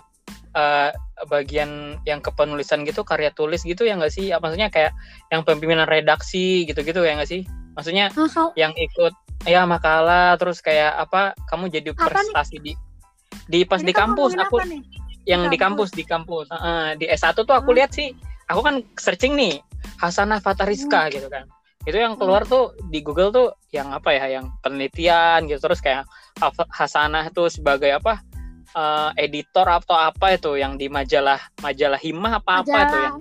eh, 0.54 0.90
bagian 1.26 1.98
yang 2.06 2.22
kepenulisan 2.22 2.86
gitu, 2.86 3.02
karya 3.02 3.34
tulis 3.34 3.66
gitu 3.66 3.88
ya 3.88 3.98
nggak 3.98 4.14
sih? 4.14 4.30
Ya, 4.30 4.38
maksudnya 4.38 4.70
kayak 4.70 4.94
yang 5.34 5.42
pemimpinan 5.42 5.88
redaksi 5.90 6.68
gitu-gitu 6.70 7.02
ya 7.02 7.18
nggak 7.18 7.30
sih? 7.32 7.42
Maksudnya 7.74 8.14
ah, 8.14 8.30
kalau 8.30 8.54
yang 8.54 8.70
ikut 8.78 9.14
ya 9.50 9.66
makalah 9.66 10.38
terus 10.38 10.62
kayak 10.62 10.94
apa? 10.94 11.34
Kamu 11.50 11.74
jadi 11.74 11.90
Apa 11.96 12.06
nih? 12.06 12.10
prestasi 12.38 12.58
di 12.62 12.74
di 13.50 13.60
pas 13.66 13.82
ini 13.82 13.90
di 13.90 13.94
kampus 13.98 14.38
aku 14.38 14.62
nih? 14.62 14.82
yang 15.26 15.48
Di 15.48 15.56
di 15.56 15.58
kampus 15.58 15.90
di 15.96 16.04
kampus 16.04 16.52
Heeh, 16.52 17.00
di 17.00 17.06
S1 17.08 17.34
tuh 17.34 17.56
aku 17.56 17.72
Hmm. 17.72 17.78
lihat 17.80 17.92
sih 17.96 18.12
aku 18.46 18.62
kan 18.62 18.76
searching 19.00 19.34
nih 19.34 19.58
Hasanah 19.98 20.44
Fatariska 20.44 21.08
gitu 21.10 21.32
kan 21.32 21.48
itu 21.84 21.96
yang 21.96 22.16
keluar 22.16 22.44
tuh 22.44 22.72
di 22.88 23.00
Google 23.00 23.30
tuh 23.30 23.48
yang 23.70 23.92
apa 23.92 24.12
ya 24.12 24.40
yang 24.40 24.56
penelitian 24.60 25.46
gitu 25.46 25.60
terus 25.62 25.80
kayak 25.80 26.08
Hasanah 26.72 27.28
tuh 27.30 27.48
sebagai 27.48 27.92
apa 27.92 28.24
eh, 28.72 29.10
editor 29.20 29.68
atau 29.68 29.94
apa 29.94 30.34
itu 30.34 30.56
yang 30.56 30.76
di 30.76 30.88
majalah 30.88 31.38
majalah 31.60 32.00
Himah 32.00 32.40
apa 32.40 32.52
apa 32.60 32.66
Majalah- 32.66 32.84
itu 32.84 32.98
yang 32.98 33.16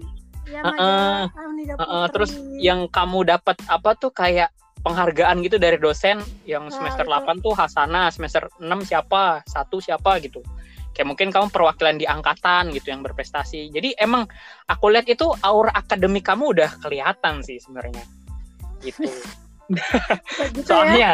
ya, 0.46 0.60
majalah 0.62 1.22
Anida 1.34 1.72
Heeh, 1.74 2.04
Putri. 2.06 2.12
terus 2.14 2.30
yang 2.56 2.80
kamu 2.86 3.18
dapat 3.28 3.56
apa 3.66 3.90
tuh 3.94 4.10
kayak 4.10 4.48
penghargaan 4.82 5.42
gitu 5.42 5.56
dari 5.56 5.78
dosen 5.78 6.18
yang 6.42 6.66
Nah, 6.66 6.74
semester 6.74 7.06
itu. 7.06 7.12
8 7.14 7.38
tuh 7.38 7.54
Hasanah, 7.54 8.10
semester 8.10 8.50
6 8.58 8.82
siapa, 8.82 9.42
satu 9.44 9.78
siapa 9.78 10.18
gitu. 10.18 10.42
Kayak 10.90 11.06
mungkin 11.08 11.28
kamu 11.30 11.48
perwakilan 11.48 11.96
di 11.96 12.04
angkatan 12.04 12.68
gitu 12.70 12.90
yang 12.90 13.00
berprestasi. 13.00 13.70
Jadi 13.70 13.94
emang 13.94 14.26
aku 14.66 14.90
lihat 14.90 15.06
itu 15.06 15.30
aura 15.40 15.70
akademik 15.72 16.22
kamu 16.22 16.52
udah 16.52 16.70
kelihatan 16.78 17.40
sih 17.40 17.56
sebenarnya. 17.56 18.02
Gitu. 18.82 19.08
Gitu 20.52 20.66
ya. 20.66 20.66
Soalnya 20.66 21.12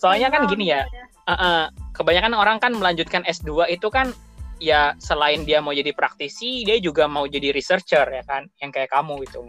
soalnya 0.00 0.28
kan 0.32 0.48
gini 0.48 0.72
ya, 0.72 0.88
eh, 1.28 1.32
eh, 1.32 1.64
kebanyakan 1.92 2.32
orang 2.32 2.56
kan 2.56 2.72
melanjutkan 2.72 3.26
S2 3.28 3.68
itu 3.68 3.92
kan 3.92 4.14
ya 4.60 4.96
selain 5.00 5.44
dia 5.44 5.60
mau 5.60 5.76
jadi 5.76 5.92
praktisi, 5.92 6.64
dia 6.64 6.80
juga 6.80 7.04
mau 7.08 7.28
jadi 7.28 7.52
researcher 7.52 8.08
ya 8.08 8.24
kan, 8.24 8.48
yang 8.60 8.70
kayak 8.72 8.88
kamu 8.88 9.20
gitu. 9.28 9.48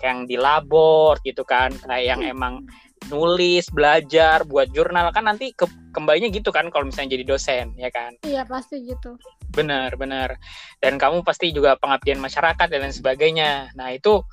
Kayak 0.00 0.10
yang 0.10 0.20
di 0.28 0.36
labor 0.36 1.20
gitu 1.24 1.42
kan, 1.44 1.72
kayak 1.84 2.04
yang 2.16 2.20
emang 2.24 2.64
nulis, 3.12 3.68
belajar, 3.68 4.44
buat 4.48 4.72
jurnal 4.72 5.12
kan 5.12 5.28
nanti 5.28 5.52
ke 5.52 5.68
kembalinya 5.92 6.32
gitu 6.32 6.48
kan 6.48 6.72
kalau 6.72 6.88
misalnya 6.88 7.16
jadi 7.20 7.24
dosen 7.28 7.66
ya 7.76 7.92
kan. 7.92 8.16
Iya 8.24 8.48
pasti 8.48 8.80
gitu. 8.84 9.20
Benar, 9.54 9.94
benar. 9.94 10.40
Dan 10.82 10.98
kamu 10.98 11.22
pasti 11.22 11.54
juga 11.54 11.78
pengabdian 11.78 12.18
masyarakat 12.18 12.66
dan 12.66 12.80
lain 12.82 12.94
sebagainya. 12.94 13.70
Nah, 13.78 13.94
itu 13.94 14.24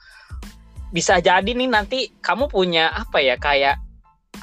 bisa 0.91 1.23
jadi 1.23 1.47
nih 1.47 1.69
nanti 1.71 2.11
kamu 2.19 2.51
punya 2.51 2.91
apa 2.91 3.23
ya 3.23 3.39
kayak 3.39 3.79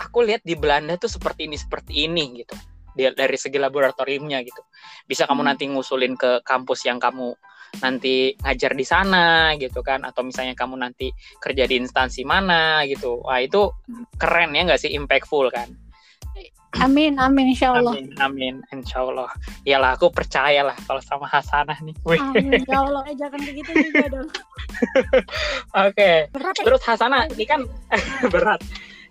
aku 0.00 0.24
lihat 0.24 0.42
di 0.44 0.56
Belanda 0.56 0.96
tuh 0.96 1.12
seperti 1.12 1.44
ini 1.44 1.56
seperti 1.60 2.08
ini 2.08 2.44
gitu. 2.44 2.56
Dari 2.98 3.38
segi 3.38 3.62
laboratoriumnya 3.62 4.42
gitu. 4.42 4.58
Bisa 5.06 5.28
kamu 5.28 5.44
Hmm. 5.44 5.48
nanti 5.54 5.64
ngusulin 5.70 6.18
ke 6.18 6.42
kampus 6.42 6.88
yang 6.88 6.98
kamu 6.98 7.30
nanti 7.84 8.32
ngajar 8.40 8.72
di 8.72 8.82
sana 8.82 9.52
gitu 9.60 9.84
kan 9.84 10.00
atau 10.02 10.24
misalnya 10.24 10.56
kamu 10.56 10.80
nanti 10.80 11.12
kerja 11.38 11.68
di 11.68 11.78
instansi 11.78 12.24
mana 12.24 12.82
gitu. 12.88 13.22
Wah, 13.22 13.38
itu 13.44 13.70
keren 14.16 14.56
ya 14.56 14.66
nggak 14.66 14.80
sih 14.80 14.90
impactful 14.96 15.52
kan? 15.52 15.68
Amin, 16.78 17.18
amin 17.18 17.50
insya 17.50 17.74
Allah. 17.74 17.90
Amin, 17.98 18.14
amin, 18.22 18.54
insya 18.70 19.02
Allah. 19.02 19.26
Iyalah, 19.66 19.98
aku 19.98 20.14
percaya 20.14 20.62
lah 20.62 20.76
kalau 20.86 21.02
sama 21.02 21.26
Hasanah 21.26 21.74
nih. 21.82 21.94
Wih. 22.06 22.20
Amin 22.22 22.62
ya 22.62 22.78
Allah. 22.78 23.02
Eh 23.10 23.16
jangan 23.18 23.40
begitu 23.42 23.70
juga 23.74 24.06
dong. 24.06 24.28
Oke, 25.90 26.30
Berat 26.30 26.54
ya? 26.54 26.64
terus 26.64 26.82
Hasanah 26.86 27.26
ini 27.34 27.44
kan 27.44 27.66
berat. 28.32 28.62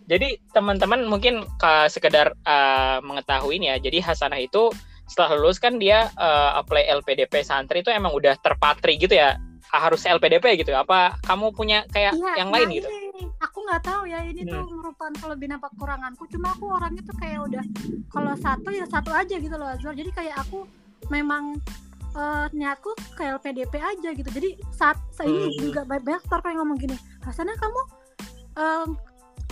Jadi 0.08 0.40
teman-teman 0.56 1.04
mungkin 1.04 1.44
ke 1.60 1.74
sekedar 1.92 2.32
eh, 2.32 2.98
mengetahui 3.04 3.60
ini 3.60 3.68
ya. 3.68 3.78
Jadi 3.84 4.00
Hasanah 4.00 4.40
itu 4.40 4.72
setelah 5.08 5.36
lulus 5.36 5.60
kan 5.60 5.76
dia 5.76 6.08
eh, 6.16 6.50
apply 6.56 6.88
LPDP 7.04 7.44
santri 7.44 7.84
itu 7.84 7.92
emang 7.92 8.16
udah 8.16 8.40
terpatri 8.40 8.96
gitu 8.96 9.20
ya. 9.20 9.36
Harus 9.68 10.08
LPDP 10.08 10.64
gitu. 10.64 10.72
Apa 10.72 11.20
kamu 11.28 11.52
punya 11.52 11.84
kayak 11.92 12.16
Iya, 12.16 12.40
yang 12.40 12.50
lain 12.56 12.80
gitu? 12.80 12.88
Aku 13.40 13.58
nggak 13.62 13.82
tahu 13.82 14.04
ya 14.06 14.22
ini 14.22 14.42
tuh 14.44 14.62
Hmm. 14.62 14.78
merupakan 14.78 15.14
kelebihan 15.14 15.58
apa 15.58 15.68
kekuranganku. 15.72 16.24
Cuma 16.28 16.54
aku 16.54 16.66
orangnya 16.70 17.02
tuh 17.02 17.16
kayak 17.16 17.40
udah 17.46 17.64
kalau 18.08 18.34
satu 18.36 18.70
ya 18.70 18.86
satu 18.86 19.10
aja 19.10 19.36
gitu 19.36 19.56
loh 19.56 19.68
Azwar. 19.68 19.94
Jadi 19.94 20.12
kayak 20.12 20.36
aku 20.40 20.68
memang 21.08 21.58
eh, 22.14 22.46
niatku 22.50 22.98
ke 23.14 23.24
LPDP 23.24 23.78
aja 23.78 24.10
gitu. 24.10 24.26
Jadi 24.26 24.58
saat 24.74 24.98
saya 25.14 25.30
ini 25.30 25.54
Hmm. 25.54 25.62
juga 25.70 25.82
banyak 25.86 26.22
store 26.24 26.42
yang 26.46 26.58
ngomong 26.62 26.78
gini, 26.78 26.98
Hasanah 27.22 27.54
kamu 27.54 27.82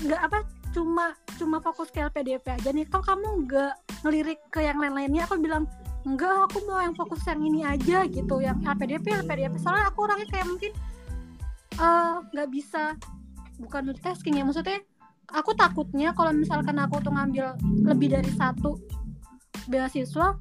nggak 0.01 0.21
apa 0.21 0.39
cuma 0.73 1.13
cuma 1.37 1.57
fokus 1.61 1.87
ke 1.87 2.01
LPDP 2.01 2.45
aja 2.51 2.69
nih. 2.69 2.83
Kok 2.83 3.05
kamu 3.05 3.27
nggak 3.45 3.73
ngelirik 4.01 4.39
ke 4.49 4.59
yang 4.59 4.75
lain-lainnya? 4.75 5.23
Aku 5.23 5.37
bilang 5.37 5.69
enggak 6.05 6.49
aku 6.49 6.61
mau 6.65 6.81
yang 6.81 6.93
fokus 6.93 7.21
yang 7.25 7.41
ini 7.41 7.61
aja 7.61 8.05
gitu 8.05 8.37
yang 8.37 8.61
LPDP 8.61 9.25
LPDP 9.25 9.57
soalnya 9.57 9.89
aku 9.89 10.05
orangnya 10.05 10.29
kayak 10.29 10.45
mungkin 10.45 10.71
eh, 11.75 12.13
nggak 12.29 12.49
bisa 12.49 12.93
bukan 13.59 13.81
multitasking 13.91 14.39
ya 14.39 14.43
maksudnya 14.43 14.83
aku 15.31 15.55
takutnya 15.57 16.13
kalau 16.13 16.31
misalkan 16.35 16.77
aku 16.77 17.01
tuh 17.01 17.13
ngambil 17.13 17.57
lebih 17.85 18.13
dari 18.13 18.29
satu 18.35 18.77
beasiswa 19.65 20.37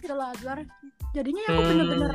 gitu 0.00 0.12
loh 0.12 0.32
Azwar 0.32 0.64
jadinya 1.12 1.40
ya 1.44 1.50
aku 1.52 1.62
bener-bener 1.72 2.12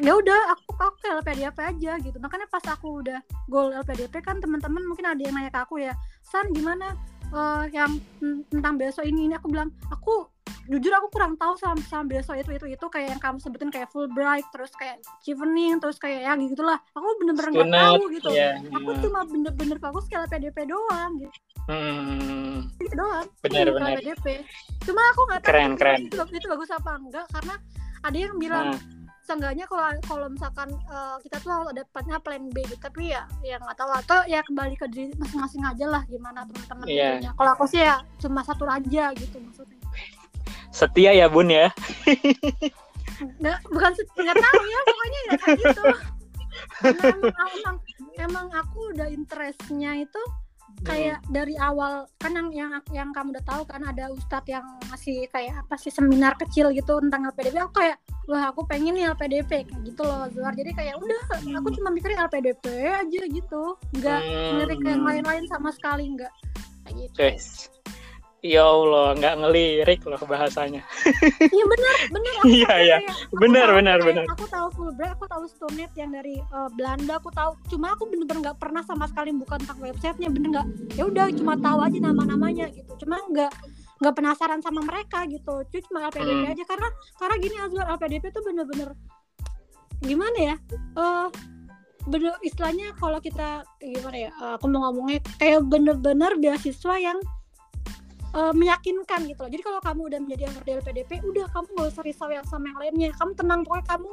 Hmm. 0.00 0.08
ya 0.08 0.18
udah 0.18 0.40
aku 0.56 0.72
aku 0.80 0.96
ke 1.04 1.08
LPDP 1.20 1.58
aja 1.62 1.92
gitu 2.00 2.16
makanya 2.16 2.48
pas 2.48 2.64
aku 2.64 3.04
udah 3.04 3.20
goal 3.46 3.76
LPDP 3.76 4.24
kan 4.24 4.40
teman-teman 4.40 4.82
mungkin 4.88 5.04
ada 5.04 5.20
yang 5.20 5.36
nanya 5.36 5.52
ke 5.52 5.60
aku 5.60 5.84
ya 5.84 5.92
San 6.24 6.48
gimana 6.50 6.96
eh, 7.28 7.64
yang 7.76 8.00
tentang 8.48 8.80
besok 8.80 9.04
ini 9.04 9.28
ini 9.28 9.36
aku 9.36 9.52
bilang 9.52 9.68
aku 9.92 10.31
jujur 10.64 10.92
aku 10.92 11.08
kurang 11.08 11.34
tahu 11.34 11.54
sama 11.54 11.82
sama 11.82 12.06
besok 12.08 12.36
itu 12.36 12.50
itu 12.52 12.66
itu 12.70 12.86
kayak 12.86 13.08
yang 13.10 13.20
kamu 13.20 13.38
sebutin 13.38 13.68
kayak 13.68 13.88
Fulbright 13.88 14.46
terus 14.48 14.70
kayak 14.72 15.00
Chevening 15.20 15.78
terus 15.78 15.96
kayak 15.96 16.22
ya 16.22 16.32
gitulah 16.36 16.78
aku 16.88 17.06
bener-bener 17.18 17.50
nggak 17.52 17.70
tahu 17.72 18.02
gitu 18.10 18.28
iya. 18.30 18.58
aku 18.68 18.90
cuma 19.00 19.20
bener-bener 19.24 19.76
fokus 19.76 20.06
ke 20.06 20.14
LPDP 20.16 20.66
doang 20.66 21.18
gitu 21.18 21.34
Hmm, 21.62 22.66
gitu 22.76 22.90
doang 22.92 23.22
Bener, 23.40 23.70
bener. 23.70 23.94
LPDP 23.96 24.26
cuma 24.82 25.02
aku 25.08 25.20
nggak 25.24 25.40
tahu 25.40 25.48
Keren, 25.48 25.68
itu- 25.68 25.78
keren. 25.78 25.98
itu, 26.04 26.16
itu 26.32 26.46
bagus 26.48 26.70
apa 26.70 26.90
enggak 26.96 27.26
karena 27.30 27.54
ada 28.02 28.16
yang 28.18 28.34
bilang 28.36 28.66
hmm. 28.72 29.06
seenggaknya 29.22 29.64
kalau 29.64 29.86
kalau 30.02 30.26
misalkan 30.26 30.68
eh, 30.68 31.16
kita 31.22 31.36
tuh 31.38 31.50
harus 31.50 31.68
ada 31.70 31.82
plannya 31.88 32.18
plan 32.18 32.42
B 32.48 32.62
gitu 32.62 32.78
tapi 32.78 33.10
ya 33.10 33.22
ya 33.40 33.56
nggak 33.56 33.78
tahu 33.78 33.90
atau 33.94 34.18
ya 34.26 34.42
kembali 34.42 34.74
ke 34.74 34.86
diri 34.88 35.14
masing-masing 35.14 35.62
aja 35.62 35.86
lah 35.88 36.02
gimana 36.04 36.42
teman-teman 36.44 36.86
Iya. 36.86 37.08
itunya. 37.16 37.30
kalau 37.32 37.50
aku 37.52 37.64
sih 37.64 37.80
ya 37.80 37.98
cuma 38.18 38.42
satu 38.42 38.62
aja 38.64 39.04
gitu 39.12 39.38
maksudnya 39.38 39.78
Setia 40.70 41.12
ya 41.12 41.26
Bun 41.28 41.48
ya. 41.48 41.68
nggak 43.22 43.58
bukan 43.70 43.92
se- 43.94 44.08
nggak 44.18 44.34
tahu 44.36 44.62
ya 44.66 44.80
pokoknya 44.82 45.20
ya 45.22 45.32
kayak 45.36 45.58
gitu. 45.60 45.82
Emang, 46.84 47.18
emang 47.32 47.76
emang 48.18 48.46
aku 48.52 48.92
udah 48.92 49.08
interestnya 49.08 50.04
itu 50.04 50.22
kayak 50.82 51.22
dari 51.30 51.54
awal 51.56 52.08
kan 52.18 52.34
yang 52.34 52.48
yang 52.50 52.70
yang 52.90 53.08
kamu 53.12 53.36
udah 53.36 53.44
tahu 53.46 53.62
kan 53.68 53.84
ada 53.84 54.10
ustadz 54.10 54.50
yang 54.50 54.64
ngasih 54.90 55.30
kayak 55.30 55.54
apa 55.54 55.78
sih 55.78 55.92
seminar 55.92 56.34
kecil 56.34 56.74
gitu 56.74 56.98
tentang 56.98 57.28
LPDP 57.30 57.56
aku 57.60 57.72
kayak 57.78 57.96
wah 58.26 58.50
aku 58.50 58.66
pengen 58.66 58.96
nih 58.96 59.06
LPDP 59.14 59.68
kayak 59.68 59.80
gitu 59.86 60.02
loh 60.02 60.26
Zuhar. 60.34 60.52
Jadi 60.52 60.74
kayak 60.74 60.98
udah 60.98 61.20
aku 61.56 61.68
cuma 61.72 61.88
mikirin 61.88 62.18
LPDP 62.18 62.64
aja 62.90 63.20
gitu. 63.22 63.64
Nggak 63.94 64.20
Hmm. 64.20 64.42
ngelirik 64.58 64.80
yang 64.82 65.02
lain-lain 65.06 65.44
sama 65.46 65.70
sekali 65.70 66.04
nggak. 66.18 66.32
Kayak 66.82 66.94
gitu. 66.98 67.16
Guys. 67.16 67.71
Ya 68.42 68.66
Allah, 68.66 69.14
nggak 69.14 69.34
ngelirik 69.38 70.02
loh 70.02 70.18
bahasanya. 70.26 70.82
iya 71.54 71.64
benar 71.64 71.96
benar 72.10 72.32
Iya, 72.42 72.72
iya. 72.82 72.96
Benar, 73.30 73.70
benar, 73.70 73.98
benar. 74.02 74.26
aku 74.26 74.50
tahu 74.50 74.66
Fulbright 74.74 75.14
aku 75.14 75.30
tahu 75.30 75.46
Stonet 75.46 75.94
yang 75.94 76.10
dari 76.10 76.42
eh, 76.42 76.68
Belanda 76.74 77.22
aku 77.22 77.30
tahu 77.30 77.54
cuma 77.70 77.94
aku 77.94 78.10
bener-bener 78.10 78.50
nggak 78.50 78.58
pernah 78.58 78.82
sama 78.82 79.06
sekali 79.06 79.30
bukan 79.30 79.62
tentang 79.62 79.78
websitenya 79.78 80.26
bener 80.26 80.48
nggak 80.58 80.66
ya 80.98 81.06
udah 81.06 81.30
cuma 81.30 81.54
tahu 81.54 81.78
aja 81.80 81.98
nama-namanya 82.02 82.66
gitu 82.74 83.06
cuma 83.06 83.22
nggak 83.30 83.52
nggak 84.02 84.14
penasaran 84.18 84.58
sama 84.58 84.82
mereka 84.82 85.22
gitu 85.30 85.62
cuma 85.86 86.10
LPDP 86.10 86.42
Hmm. 86.42 86.50
aja 86.50 86.64
karena 86.66 86.88
karena 87.16 87.34
gini 87.38 87.56
Azwar 87.62 87.86
LPDP 87.94 88.24
tuh 88.28 88.42
bener-bener 88.42 88.90
gimana 90.02 90.38
ya 90.42 90.56
eh 90.98 91.26
bener 92.02 92.34
istilahnya 92.42 92.90
kalau 92.98 93.22
kita 93.22 93.62
gimana 93.78 94.18
ya 94.18 94.30
eh, 94.34 94.52
aku 94.58 94.66
mau 94.66 94.90
ngomongnya 94.90 95.22
kayak 95.38 95.62
bener-bener 95.62 96.34
beasiswa 96.34 96.98
yang 96.98 97.22
uh, 98.34 98.52
meyakinkan 98.52 99.24
gitu 99.28 99.40
loh. 99.44 99.50
Jadi 99.52 99.62
kalau 99.62 99.80
kamu 99.80 100.00
udah 100.12 100.20
menjadi 100.20 100.42
anggota 100.48 100.68
LPDP, 100.82 101.10
udah 101.24 101.46
kamu 101.52 101.66
gak 101.76 101.88
usah 101.92 102.04
risau 102.04 102.30
yang 102.32 102.46
sama 102.48 102.72
yang 102.72 102.78
lainnya. 102.80 103.10
Kamu 103.16 103.32
tenang 103.36 103.60
pokoknya 103.64 103.86
kamu 103.88 104.10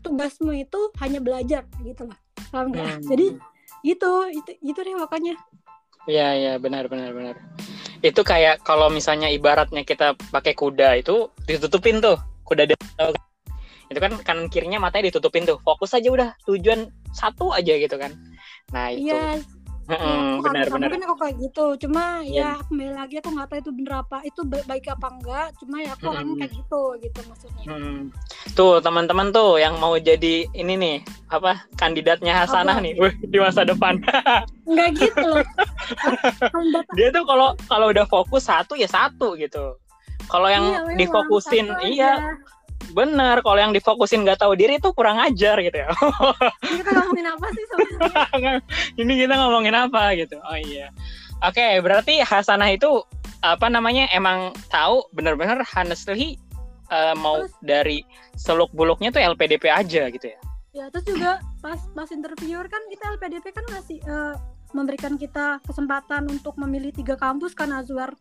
tugasmu 0.00 0.52
itu 0.56 0.80
hanya 1.02 1.20
belajar 1.22 1.62
gitu 1.82 2.02
loh. 2.08 2.18
Paham 2.50 2.74
nggak? 2.74 2.88
Hmm. 3.00 3.06
Jadi 3.06 3.26
itu 3.86 4.10
itu 4.34 4.50
itu 4.60 4.78
deh 4.80 4.94
pokoknya. 5.06 5.34
Iya 6.08 6.28
iya 6.34 6.52
benar 6.56 6.88
benar 6.90 7.12
benar. 7.12 7.36
Itu 8.00 8.24
kayak 8.24 8.64
kalau 8.64 8.88
misalnya 8.88 9.28
ibaratnya 9.28 9.84
kita 9.84 10.16
pakai 10.32 10.56
kuda 10.56 10.96
itu 10.98 11.28
ditutupin 11.44 12.00
tuh 12.00 12.16
kuda 12.48 12.66
itu 13.90 13.98
kan 13.98 14.14
kanan 14.22 14.46
kirinya 14.46 14.78
matanya 14.78 15.10
ditutupin 15.10 15.42
tuh 15.42 15.58
fokus 15.66 15.90
aja 15.98 16.08
udah 16.14 16.28
tujuan 16.46 16.94
satu 17.10 17.50
aja 17.50 17.74
gitu 17.74 17.98
kan 17.98 18.14
nah 18.70 18.94
itu 18.94 19.10
yes 19.10 19.42
iya, 19.42 19.59
Hmm, 19.90 20.38
ya, 20.38 20.42
benar 20.46 20.66
benar. 20.70 20.88
Mungkin 20.90 21.06
aku 21.10 21.16
kayak 21.18 21.36
gitu. 21.42 21.66
Cuma 21.86 22.22
yeah. 22.22 22.54
ya 22.54 22.64
kembali 22.70 22.92
lagi 22.94 23.14
aku 23.18 23.28
nggak 23.34 23.48
tahu 23.50 23.58
itu 23.58 23.70
bener 23.74 23.94
apa, 24.06 24.18
itu 24.22 24.40
baik 24.46 24.86
apa 24.86 25.06
enggak. 25.10 25.48
Cuma 25.58 25.76
ya 25.82 25.90
aku 25.98 26.08
hmm. 26.10 26.38
kayak 26.38 26.52
gitu 26.54 26.82
gitu 27.02 27.20
maksudnya. 27.26 27.64
Hmm. 27.66 27.98
Tuh 28.54 28.78
teman-teman 28.78 29.34
tuh 29.34 29.58
yang 29.58 29.74
mau 29.82 29.98
jadi 29.98 30.46
ini 30.54 30.74
nih 30.78 30.96
apa 31.30 31.66
kandidatnya 31.74 32.46
Hasanah 32.46 32.78
apa? 32.78 32.84
nih, 32.86 32.92
Wih, 33.02 33.14
di 33.26 33.38
masa 33.42 33.66
depan. 33.66 33.98
Enggak 34.70 34.90
gitu. 35.02 35.30
Dia 36.96 37.08
tuh 37.10 37.24
kalau 37.26 37.58
kalau 37.66 37.86
udah 37.90 38.06
fokus 38.06 38.46
satu 38.46 38.78
ya 38.78 38.86
satu 38.86 39.34
gitu. 39.34 39.74
Kalau 40.30 40.46
yang 40.46 40.62
iya, 40.62 40.94
difokusin 40.94 41.66
iya 41.82 42.38
Bener, 42.90 43.36
kalau 43.42 43.58
yang 43.58 43.72
difokusin 43.72 44.26
nggak 44.26 44.42
tahu 44.42 44.58
diri 44.58 44.76
itu 44.82 44.90
kurang 44.94 45.22
ajar 45.22 45.58
gitu 45.62 45.76
ya. 45.76 45.88
Ini 46.66 46.74
kita 46.82 46.90
ngomongin 46.96 47.26
apa 47.30 47.46
sih 47.54 47.64
sebenarnya? 47.70 48.54
Ini 49.00 49.12
kita 49.26 49.34
ngomongin 49.38 49.74
apa 49.76 50.02
gitu. 50.18 50.36
Oh 50.42 50.58
iya. 50.58 50.90
Oke, 51.40 51.56
okay, 51.56 51.72
berarti 51.80 52.20
Hasanah 52.20 52.68
itu 52.68 53.00
apa 53.40 53.72
namanya 53.72 54.04
emang 54.12 54.52
tahu 54.68 55.08
bener-bener 55.16 55.64
honestly 55.72 56.36
uh, 56.92 57.16
mau 57.16 57.48
terus, 57.48 57.56
dari 57.64 57.98
seluk 58.36 58.68
buluknya 58.76 59.08
tuh 59.08 59.22
LPDP 59.24 59.72
aja 59.72 60.10
gitu 60.12 60.26
ya. 60.28 60.40
Ya, 60.70 60.84
terus 60.92 61.06
juga 61.08 61.42
pas 61.64 61.80
pas 61.96 62.08
interviewer 62.12 62.68
kan 62.70 62.82
kita 62.92 63.04
LPDP 63.18 63.46
kan 63.50 63.64
masih 63.72 63.98
uh, 64.06 64.36
memberikan 64.70 65.18
kita 65.18 65.58
kesempatan 65.66 66.30
untuk 66.30 66.54
memilih 66.60 66.94
tiga 66.94 67.18
kampus 67.18 67.56
kan 67.56 67.74
Azwar. 67.74 68.14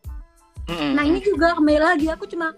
Mm 0.65 0.73
-hmm. 0.73 0.91
Nah 0.97 1.03
ini 1.05 1.19
juga 1.21 1.53
kembali 1.57 1.81
lagi 1.81 2.07
aku 2.09 2.25
cuma 2.25 2.53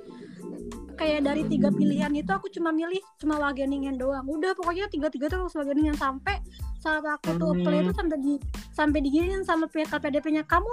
kayak 1.02 1.26
dari 1.26 1.42
tiga 1.50 1.74
pilihan 1.74 2.14
itu 2.14 2.30
aku 2.30 2.46
cuma 2.54 2.70
milih 2.70 3.02
cuma 3.18 3.42
Wageningen 3.42 3.98
doang. 3.98 4.22
Udah 4.30 4.54
pokoknya 4.54 4.86
tiga 4.86 5.10
tiga 5.10 5.34
tuh 5.34 5.50
Wageningen 5.50 5.98
sampai 5.98 6.38
saat 6.78 7.02
aku 7.02 7.42
tuh 7.42 7.58
apply 7.58 7.82
itu 7.82 7.90
hmm. 7.90 7.98
sampai 7.98 8.18
di 8.22 8.34
sampai 8.70 9.00
diginin 9.02 9.42
sama 9.42 9.66
pihak 9.66 9.90
KPDP-nya 9.90 10.46
kamu 10.46 10.70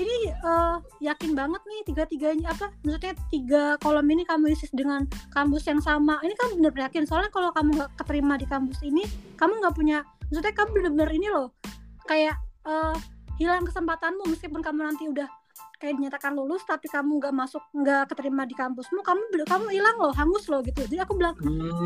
ini 0.00 0.32
uh, 0.44 0.80
yakin 1.00 1.32
banget 1.32 1.60
nih 1.64 1.80
tiga 1.88 2.04
tiganya 2.08 2.52
apa 2.52 2.68
maksudnya 2.84 3.16
tiga 3.32 3.64
kolom 3.80 4.04
ini 4.08 4.24
kamu 4.24 4.52
isi 4.56 4.64
dengan 4.72 5.04
kampus 5.36 5.68
yang 5.68 5.84
sama. 5.84 6.24
Ini 6.24 6.32
kamu 6.32 6.64
bener 6.64 6.72
bener 6.72 6.84
yakin? 6.88 7.04
Soalnya 7.04 7.28
kalau 7.28 7.52
kamu 7.52 7.76
nggak 7.76 7.90
keterima 8.00 8.40
di 8.40 8.48
kampus 8.48 8.80
ini 8.80 9.04
kamu 9.36 9.60
nggak 9.60 9.76
punya 9.76 10.00
maksudnya 10.32 10.52
kamu 10.56 10.68
bener-bener 10.72 11.10
ini 11.12 11.28
loh 11.28 11.48
kayak 12.08 12.34
uh, 12.64 12.96
hilang 13.36 13.62
kesempatanmu 13.68 14.24
meskipun 14.32 14.64
kamu 14.64 14.88
nanti 14.88 15.04
udah 15.06 15.28
kayak 15.76 16.00
dinyatakan 16.00 16.32
lulus 16.32 16.64
tapi 16.64 16.88
kamu 16.88 17.20
nggak 17.20 17.34
masuk 17.36 17.62
nggak 17.76 18.08
keterima 18.12 18.48
di 18.48 18.56
kampusmu 18.56 19.00
kamu 19.04 19.22
kamu 19.44 19.66
hilang 19.72 19.96
loh 20.00 20.12
hangus 20.16 20.48
loh 20.48 20.60
gitu. 20.64 20.84
Jadi 20.88 21.00
aku 21.02 21.16
bilang 21.16 21.36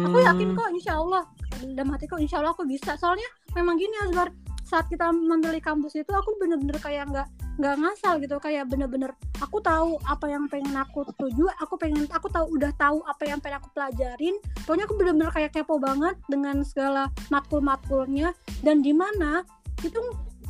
aku 0.07 0.19
yakin 0.23 0.49
kok 0.55 0.71
insya 0.71 0.99
Allah. 0.99 1.27
Dalam 1.61 1.91
hatiku 1.93 2.17
insya 2.17 2.41
Allah 2.41 2.55
aku 2.55 2.65
bisa. 2.65 2.95
Soalnya 2.95 3.27
memang 3.59 3.77
gini 3.77 3.93
Azbar 4.07 4.31
saat 4.63 4.87
kita 4.87 5.11
memilih 5.11 5.59
kampus 5.59 5.99
itu 5.99 6.13
aku 6.15 6.39
bener-bener 6.39 6.79
kayak 6.79 7.11
nggak 7.11 7.27
nggak 7.59 7.75
ngasal 7.83 8.23
gitu. 8.23 8.39
Kayak 8.39 8.71
bener-bener 8.71 9.11
aku 9.43 9.59
tahu 9.59 9.99
apa 10.07 10.27
yang 10.31 10.47
pengen 10.47 10.79
aku 10.79 11.03
tuju 11.19 11.51
aku 11.59 11.75
pengen 11.75 12.07
aku 12.15 12.31
tahu 12.31 12.47
udah 12.55 12.71
tahu 12.79 13.03
apa 13.05 13.23
yang 13.27 13.43
pengen 13.43 13.59
aku 13.59 13.69
pelajarin. 13.75 14.39
Pokoknya 14.63 14.87
aku 14.87 14.95
bener-bener 14.95 15.31
kayak 15.35 15.51
kepo 15.53 15.83
banget 15.83 16.15
dengan 16.31 16.63
segala 16.63 17.11
matkul-matkulnya. 17.35 18.31
Dan 18.63 18.87
di 18.87 18.95
mana 18.95 19.43
itu 19.83 19.99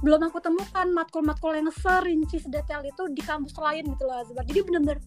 belum 0.00 0.32
aku 0.32 0.40
temukan 0.40 0.86
matkul-matkul 0.92 1.52
yang 1.52 1.68
serinci 1.68 2.40
sedetail 2.40 2.80
itu 2.84 3.02
di 3.12 3.20
kampus 3.20 3.56
lain 3.60 3.84
gitu 3.92 4.04
loh 4.08 4.24
Azbar. 4.24 4.44
Jadi 4.48 4.60
bener-bener 4.64 4.98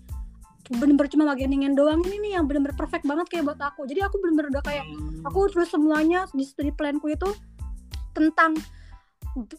bener-bener 0.63 1.11
cuma 1.11 1.23
bagian 1.35 1.75
doang 1.75 1.99
ini 2.07 2.17
nih 2.23 2.31
yang 2.39 2.47
bener-bener 2.47 2.77
perfect 2.77 3.03
banget 3.03 3.27
kayak 3.27 3.51
buat 3.51 3.59
aku. 3.59 3.83
Jadi 3.89 3.99
aku 4.05 4.15
bener-bener 4.21 4.53
udah 4.59 4.63
kayak 4.63 4.85
aku 5.27 5.39
terus 5.51 5.69
semuanya 5.73 6.29
di 6.31 6.45
studi 6.45 6.71
planku 6.71 7.11
itu 7.11 7.27
tentang 8.13 8.55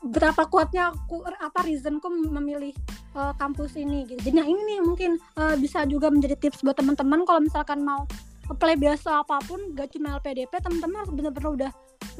berapa 0.06 0.46
kuatnya 0.46 0.94
aku 0.94 1.26
apa 1.26 1.66
reasonku 1.66 2.06
memilih 2.06 2.70
uh, 3.18 3.34
kampus 3.34 3.74
ini 3.74 4.06
gitu. 4.06 4.30
Jadi 4.30 4.34
nah 4.38 4.46
ini 4.46 4.62
nih 4.70 4.80
mungkin 4.86 5.18
uh, 5.34 5.58
bisa 5.58 5.82
juga 5.90 6.14
menjadi 6.14 6.38
tips 6.38 6.62
buat 6.62 6.78
teman-teman 6.78 7.26
kalau 7.26 7.42
misalkan 7.42 7.82
mau 7.82 8.06
apply 8.48 8.78
biasa 8.78 9.24
apa 9.24 9.40
pun 9.48 9.72
gak 9.72 9.96
cuma 9.96 10.20
LPDP 10.20 10.52
teman-teman 10.60 11.02
harus 11.02 11.12
bener-bener 11.16 11.50
udah 11.50 11.70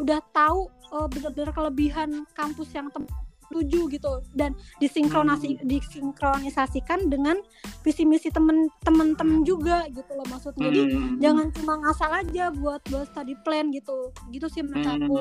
udah 0.01 0.21
tahu 0.35 0.71
uh, 0.91 1.07
benar-benar 1.11 1.51
kelebihan 1.55 2.27
kampus 2.35 2.71
yang 2.75 2.91
tuju 3.53 3.87
gitu 3.93 4.13
dan 4.35 4.57
disinkronasi 4.83 5.61
hmm. 5.61 5.69
disinkronisasikan 5.69 7.07
dengan 7.07 7.39
visi 7.87 8.03
misi 8.03 8.33
temen-temen 8.33 9.47
juga 9.47 9.87
gitu 9.93 10.11
loh 10.17 10.27
maksudnya 10.27 10.71
jadi 10.73 10.83
hmm. 10.91 11.17
jangan 11.21 11.47
cuma 11.55 11.75
ngasal 11.85 12.11
aja 12.11 12.51
buat 12.51 12.81
buat 12.91 13.07
study 13.13 13.39
plan 13.47 13.71
gitu 13.71 14.11
gitu 14.35 14.47
sih 14.51 14.67
menurut 14.67 14.87
hmm. 14.89 15.07
aku 15.07 15.19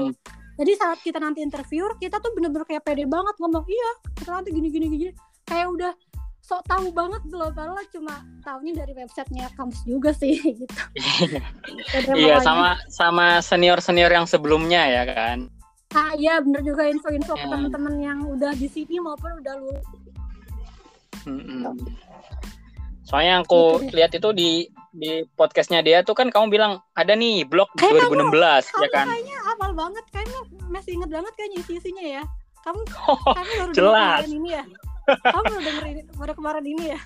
jadi 0.53 0.71
saat 0.77 0.99
kita 1.01 1.17
nanti 1.21 1.45
interview 1.45 1.85
kita 2.01 2.17
tuh 2.17 2.31
bener-bener 2.33 2.65
kayak 2.65 2.85
pede 2.85 3.05
banget 3.05 3.35
ngomong 3.37 3.65
iya 3.69 3.91
kita 4.17 4.29
nanti 4.33 4.49
gini 4.49 4.67
gini 4.73 4.85
gini 4.89 5.11
kayak 5.43 5.67
udah 5.69 5.93
sok 6.43 6.59
tahu 6.67 6.91
banget 6.91 7.23
loh 7.31 7.47
padahal 7.55 7.79
cuma 7.87 8.19
tahunya 8.43 8.83
dari 8.83 8.91
websitenya 8.91 9.47
kampus 9.55 9.79
juga 9.87 10.11
sih 10.11 10.35
gitu. 10.59 10.79
Iya 12.11 12.43
sama 12.43 12.75
sama 12.91 13.39
senior 13.39 13.79
senior 13.79 14.11
yang 14.11 14.27
sebelumnya 14.27 14.83
ya 14.83 15.03
kan? 15.07 15.47
Ah 15.95 16.11
iya 16.19 16.43
bener 16.43 16.59
juga 16.67 16.83
info-info 16.91 17.39
yeah. 17.39 17.39
ke 17.39 17.47
ya. 17.47 17.51
teman-teman 17.55 17.95
yang 18.03 18.19
udah 18.27 18.51
di 18.59 18.67
sini 18.67 18.99
maupun 18.99 19.39
udah 19.39 19.55
lulus 19.55 19.87
mm 21.23 21.71
soalnya 23.03 23.37
yang 23.37 23.43
aku 23.43 23.83
gitu 23.83 23.93
lihat 23.99 24.11
itu 24.15 24.29
di 24.31 24.49
di 24.95 25.27
podcastnya 25.35 25.83
dia 25.83 26.01
tuh 26.07 26.15
kan 26.15 26.31
kamu 26.31 26.49
bilang 26.49 26.79
ada 26.95 27.13
nih 27.13 27.43
blog 27.43 27.67
kayak 27.75 28.09
2016 28.09 28.31
kamu, 28.31 28.79
ya 28.79 28.89
kan? 28.89 29.05
kayaknya 29.11 29.37
hafal 29.43 29.71
banget 29.75 30.05
kayaknya 30.09 30.39
masih 30.71 30.91
inget 30.97 31.09
banget 31.11 31.33
kayaknya 31.35 31.57
isi-isinya 31.61 32.05
ya. 32.19 32.23
Kamu 32.63 32.79
oh, 32.79 33.19
kamu 33.37 33.51
baru 33.59 33.71
jelas. 33.75 34.19
ini 34.31 34.49
ya 34.55 34.63
kamu 35.07 35.43
udah 35.51 35.63
dengerin 35.63 35.97
pada 36.15 36.33
kemarin 36.33 36.65
ini 36.65 36.83
ya? 36.95 36.99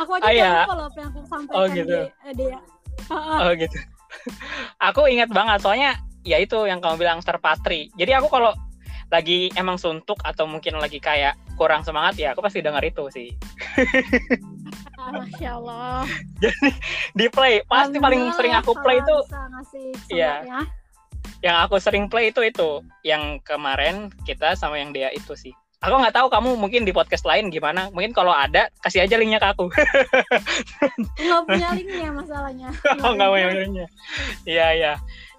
Aku 0.00 0.10
aja 0.16 0.24
ah, 0.24 0.32
ya. 0.32 0.50
lupa 0.64 0.74
loh 0.76 0.86
apa 0.88 0.98
yang 0.98 1.10
aku 1.12 1.20
sampaikan 1.28 1.60
oh, 1.60 1.66
gitu. 1.68 1.98
di 2.32 2.46
uh, 2.48 3.14
uh. 3.14 3.38
oh 3.44 3.52
gitu. 3.56 3.78
Aku 4.92 5.00
ingat 5.08 5.28
banget 5.32 5.58
soalnya 5.64 6.00
ya 6.22 6.36
itu 6.40 6.68
yang 6.68 6.78
kamu 6.78 7.02
bilang 7.02 7.18
terpatri 7.24 7.90
jadi 7.98 8.22
aku 8.22 8.30
kalau 8.30 8.54
lagi 9.10 9.52
emang 9.58 9.76
suntuk 9.76 10.16
atau 10.24 10.48
mungkin 10.48 10.80
lagi 10.80 10.96
kayak 10.96 11.36
kurang 11.60 11.84
semangat 11.84 12.16
ya 12.16 12.32
aku 12.32 12.40
pasti 12.40 12.64
denger 12.64 12.80
itu 12.88 13.04
sih. 13.12 13.28
Ah, 14.96 15.12
Masya 15.12 15.50
Allah. 15.60 16.08
Jadi 16.42 16.68
di 17.12 17.26
play 17.28 17.60
pasti 17.68 17.98
Alhamdulillah, 18.00 18.04
paling 18.06 18.22
sering 18.38 18.54
aku 18.56 18.72
play 18.80 19.02
itu 19.02 19.16
iya. 20.14 20.46
ya. 20.46 20.60
yang 21.44 21.56
aku 21.60 21.76
sering 21.76 22.08
play 22.08 22.32
itu 22.32 22.40
itu. 22.40 22.80
Yang 23.04 23.44
kemarin 23.44 24.08
kita 24.24 24.56
sama 24.56 24.80
yang 24.80 24.96
dia 24.96 25.12
itu 25.12 25.36
sih 25.36 25.52
aku 25.82 25.94
nggak 25.98 26.14
tahu 26.14 26.26
kamu 26.30 26.50
mungkin 26.54 26.86
di 26.86 26.94
podcast 26.94 27.26
lain 27.26 27.50
gimana. 27.50 27.90
Mungkin 27.90 28.14
kalau 28.14 28.30
ada 28.30 28.70
kasih 28.86 29.02
aja 29.02 29.18
linknya 29.18 29.42
ke 29.42 29.48
aku. 29.50 29.66
Nggak 31.22 31.42
punya 31.50 31.68
linknya 31.74 32.08
masalahnya. 32.14 32.68
Oh 33.04 33.12
nggak 33.18 33.30
punya 33.34 33.46
linknya. 33.50 33.86
Iya 34.46 34.66
iya. 34.78 34.92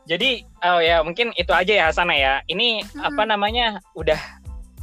Jadi 0.04 0.44
oh 0.68 0.84
ya 0.84 1.00
mungkin 1.00 1.32
itu 1.40 1.52
aja 1.56 1.72
ya 1.72 1.86
Hasanah 1.88 2.18
ya. 2.20 2.34
Ini 2.52 2.84
hmm. 2.84 3.08
apa 3.08 3.24
namanya 3.24 3.80
udah 3.96 4.20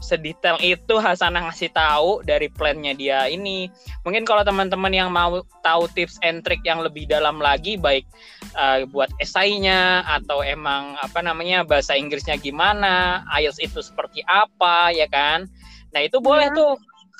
sedetail 0.01 0.57
itu 0.65 0.97
Hasanah 0.97 1.53
ngasih 1.53 1.77
tahu 1.77 2.25
dari 2.25 2.49
plannya 2.49 2.97
dia 2.97 3.29
ini. 3.29 3.69
Mungkin 4.09 4.25
kalau 4.25 4.41
teman-teman 4.41 4.91
yang 4.97 5.13
mau 5.13 5.45
tahu 5.61 5.85
tips 5.93 6.17
and 6.25 6.41
trick 6.41 6.65
yang 6.65 6.81
lebih 6.81 7.05
dalam 7.05 7.37
lagi 7.37 7.77
baik 7.77 8.09
uh, 8.57 8.87
buat 8.91 9.11
esainya 9.23 10.03
atau 10.07 10.43
emang 10.43 10.97
apa 10.99 11.21
namanya 11.23 11.63
bahasa 11.63 11.95
Inggrisnya 11.95 12.39
gimana, 12.39 13.25
IELTS 13.35 13.61
itu 13.63 13.81
seperti 13.83 14.25
apa 14.27 14.91
ya 14.95 15.07
kan. 15.11 15.47
Nah, 15.91 16.01
itu 16.03 16.23
boleh 16.23 16.51
ya. 16.51 16.57
tuh 16.57 16.71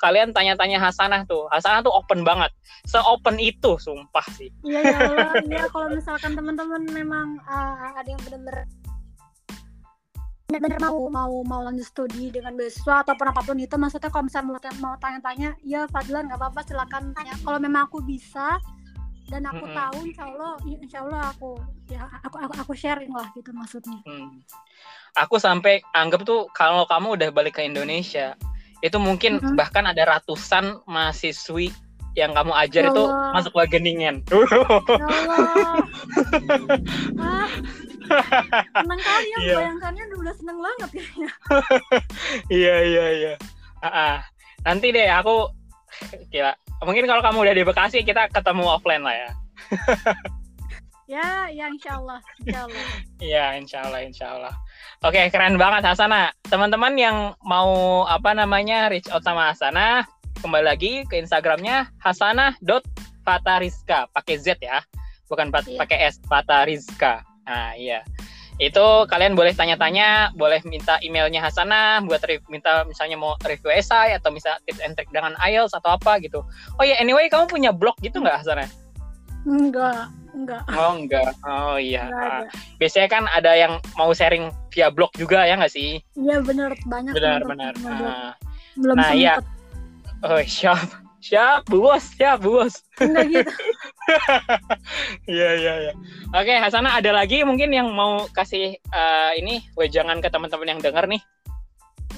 kalian 0.01 0.33
tanya-tanya 0.33 0.81
Hasanah 0.81 1.29
tuh. 1.29 1.45
Hasanah 1.53 1.85
tuh 1.85 1.93
open 1.93 2.25
banget. 2.25 2.49
Se-open 2.89 3.37
itu 3.37 3.77
sumpah 3.77 4.25
sih. 4.33 4.49
Iya 4.65 4.81
ya 4.81 4.99
Iya 5.45 5.63
kalau 5.69 5.93
misalkan 5.93 6.33
teman-teman 6.33 6.81
memang 6.89 7.37
uh, 7.45 7.93
ada 7.93 8.09
yang 8.09 8.21
benar-benar 8.25 8.65
benar-benar 10.51 10.83
mau 10.83 11.07
mau 11.07 11.33
mau 11.47 11.61
lanjut 11.63 11.87
studi 11.87 12.27
dengan 12.27 12.51
beasiswa 12.59 13.07
ataupun 13.07 13.31
apa 13.31 13.39
pun 13.39 13.55
itu 13.55 13.71
maksudnya 13.79 14.11
kalau 14.11 14.27
misalnya 14.27 14.51
mau, 14.51 14.59
mau 14.83 14.95
tanya-tanya 14.99 15.55
ya 15.63 15.87
Fadlan 15.87 16.27
nggak 16.27 16.35
apa-apa 16.43 16.59
silakan 16.67 17.15
tanya 17.15 17.39
kalau 17.39 17.55
memang 17.55 17.87
aku 17.87 18.03
bisa 18.03 18.59
dan 19.31 19.47
aku 19.47 19.63
mm 19.63 19.71
-hmm. 19.71 19.79
tahu 19.79 19.97
insya 20.03 20.23
Allah 20.27 20.53
insya 20.67 20.99
Allah 21.07 21.21
aku 21.31 21.51
ya 21.87 22.03
aku 22.27 22.35
aku, 22.43 22.53
aku 22.59 22.73
sharing 22.75 23.11
lah 23.15 23.31
gitu 23.31 23.55
maksudnya 23.55 24.03
hmm. 24.03 24.43
aku 25.15 25.39
sampai 25.39 25.79
anggap 25.95 26.27
tuh 26.27 26.51
kalau 26.51 26.83
kamu 26.83 27.15
udah 27.15 27.29
balik 27.31 27.55
ke 27.55 27.63
Indonesia 27.63 28.35
itu 28.83 28.97
mungkin 28.99 29.39
mm 29.39 29.41
-hmm. 29.41 29.55
bahkan 29.55 29.87
ada 29.87 30.03
ratusan 30.19 30.83
mahasiswi 30.83 31.71
yang 32.11 32.35
kamu 32.35 32.51
ajar 32.51 32.83
Ya 32.87 32.91
itu 32.91 33.03
masuk 33.07 33.53
wageningen. 33.55 34.19
Ya 34.27 35.07
Allah. 35.07 35.79
ah, 37.15 37.47
seneng 38.83 38.99
kali 38.99 39.27
ya 39.31 39.37
Iya. 39.39 39.55
bayangkannya 39.63 40.03
udah 40.19 40.35
seneng 40.35 40.57
banget 40.59 40.89
kayaknya. 40.91 41.29
Iya 42.61 42.75
iya 42.83 43.05
iya. 43.15 43.33
Ah, 43.79 43.87
ah. 43.87 44.15
Nanti 44.67 44.91
deh 44.91 45.07
aku 45.07 45.47
kira 46.27 46.51
mungkin 46.81 47.05
kalau 47.05 47.21
kamu 47.21 47.45
udah 47.45 47.55
di 47.55 47.63
Bekasi 47.63 48.01
kita 48.01 48.25
ketemu 48.33 48.65
offline 48.65 49.05
lah 49.05 49.15
ya. 49.15 49.29
Ya, 51.11 51.51
ya 51.51 51.67
insya 51.67 51.99
Allah, 51.99 52.23
insya 52.39 52.71
Allah. 52.71 52.85
Iya, 53.19 53.45
insya 53.59 53.79
Allah, 53.83 53.99
insya 53.99 54.27
Allah. 54.31 54.55
Oke, 55.03 55.19
keren 55.27 55.59
banget 55.59 55.83
Hasana. 55.83 56.31
Teman-teman 56.47 56.95
yang 56.95 57.35
mau 57.43 57.67
apa 58.07 58.31
namanya 58.31 58.87
reach 58.87 59.11
out 59.11 59.19
sama 59.27 59.51
Hasana, 59.51 60.07
kembali 60.39 60.63
lagi 60.63 61.03
ke 61.11 61.19
Instagramnya 61.19 61.91
hasana.fatariska, 61.99 64.07
pakai 64.15 64.39
Z 64.39 64.63
ya, 64.63 64.79
bukan 65.27 65.51
pat- 65.51 65.67
Iya. 65.67 65.83
pakai 65.83 65.99
S, 66.07 66.15
Fatariska. 66.31 67.27
Nah, 67.43 67.75
iya. 67.75 68.07
Itu 68.61 69.09
kalian 69.09 69.33
boleh 69.33 69.57
tanya-tanya, 69.57 70.37
boleh 70.37 70.61
minta 70.69 71.01
emailnya 71.01 71.41
Hasana, 71.41 72.05
buat 72.05 72.21
minta 72.45 72.85
misalnya 72.85 73.17
mau 73.17 73.33
review 73.41 73.73
esai 73.73 74.13
atau 74.13 74.29
bisa 74.29 74.61
tips 74.69 74.85
and 74.85 74.93
trick 74.93 75.09
dengan 75.09 75.33
IELTS 75.41 75.73
atau 75.73 75.97
apa 75.97 76.21
gitu. 76.21 76.45
Oh 76.77 76.85
ya, 76.85 76.93
anyway, 77.01 77.25
kamu 77.25 77.49
punya 77.49 77.73
blog 77.73 77.97
gitu 78.05 78.21
nggak 78.21 78.45
Hasana? 78.45 78.69
Enggak, 79.49 80.13
enggak. 80.37 80.61
Oh 80.77 80.93
enggak. 80.93 81.33
Oh 81.41 81.81
iya. 81.81 82.05
Enggak 82.05 82.53
biasanya 82.77 83.07
kan 83.09 83.23
ada 83.29 83.53
yang 83.57 83.73
mau 83.97 84.13
sharing 84.13 84.53
via 84.69 84.93
blog 84.93 85.09
juga 85.17 85.45
ya 85.45 85.57
nggak 85.57 85.73
sih? 85.73 85.97
Iya 86.13 86.41
benar 86.45 86.77
banyak 86.85 87.13
Benar 87.17 87.41
benar. 87.45 87.73
yang 87.73 87.81
belum- 88.77 88.97
Ah, 88.97 89.03
nah, 89.03 89.11
iya. 89.13 89.35
oh 90.21 90.37
siap 90.45 91.00
siap 91.21 91.69
bu 91.69 91.85
bos 91.85 92.03
siap 92.17 92.41
bu 92.41 92.59
bos. 92.59 92.75
Enggak 92.99 93.25
gitu. 93.29 93.53
Iya 95.29 95.49
iya 95.55 95.73
iya. 95.87 95.93
Oke 96.33 96.51
Hasana 96.51 96.97
ada 96.97 97.13
lagi 97.13 97.45
mungkin 97.45 97.71
yang 97.71 97.87
mau 97.93 98.25
kasih 98.33 98.75
eh, 98.75 99.31
ini 99.37 99.63
wejangan 99.77 100.19
ke 100.19 100.27
teman-teman 100.27 100.75
yang 100.75 100.81
dengar 100.81 101.05
nih. 101.07 101.21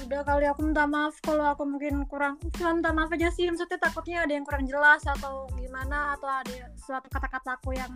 Udah 0.02 0.20
kali 0.26 0.44
aku 0.44 0.66
minta 0.66 0.84
maaf 0.84 1.14
kalau 1.22 1.54
aku 1.54 1.62
mungkin 1.64 2.02
kurang 2.04 2.36
cuma 2.58 2.74
minta 2.74 2.90
maaf 2.90 3.08
aja 3.08 3.30
sih 3.30 3.46
maksudnya 3.46 3.78
takutnya 3.78 4.26
ada 4.26 4.32
yang 4.34 4.42
kurang 4.42 4.66
jelas 4.66 5.00
atau 5.06 5.46
gimana 5.54 6.18
atau 6.18 6.26
ada 6.28 6.50
suatu 6.76 7.06
kata-kata 7.08 7.56
aku 7.56 7.72
yang 7.72 7.88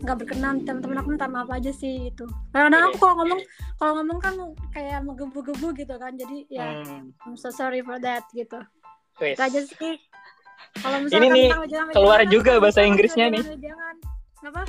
nggak 0.00 0.16
berkenan 0.16 0.64
teman-teman 0.64 0.96
aku 1.04 1.08
minta 1.12 1.28
maaf 1.28 1.50
aja 1.52 1.70
sih 1.70 2.08
itu 2.08 2.24
karena 2.50 2.88
aku 2.88 2.96
kalau 2.98 3.14
ngomong 3.20 3.40
kalau 3.76 3.92
ngomong 4.00 4.18
kan 4.18 4.34
kayak 4.72 5.04
menggebu-gebu 5.04 5.76
gitu 5.76 5.94
kan 6.00 6.16
jadi 6.16 6.38
ya 6.48 6.66
Hmm, 6.82 7.12
I'm 7.22 7.36
so 7.36 7.52
sorry 7.52 7.84
for 7.84 8.00
that 8.00 8.24
gitu 8.32 8.58
wis. 9.20 9.36
aja 9.36 9.60
sih 9.60 10.00
kalau 10.78 10.96
Ini 11.02 11.26
nih, 11.28 11.48
keluar 11.90 12.20
juga 12.30 12.52
kalau 12.56 12.62
bahasa 12.62 12.80
Inggrisnya 12.86 13.26
nih. 13.34 13.42
wejangan-wejangan, 13.42 13.94
apa 14.46 14.62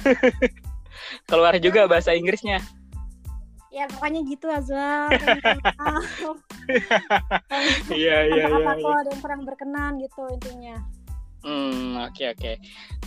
Keluar 1.30 1.54
juga 1.58 1.82
bahasa 1.88 2.12
Inggrisnya. 2.14 2.60
ya 3.72 3.88
pokoknya 3.88 4.20
gitu 4.28 4.52
Kalau 4.52 5.08
Iya 7.96 8.18
iya 8.28 8.36
iya. 8.36 8.46
kata-kataku 8.52 8.84
iya. 8.84 9.00
ada 9.00 9.10
yang 9.16 9.22
kurang 9.24 9.42
berkenan 9.48 9.92
gitu 10.04 10.22
intinya 10.28 10.76
Hmm 11.41 11.97
oke 11.97 12.38
oke. 12.38 12.51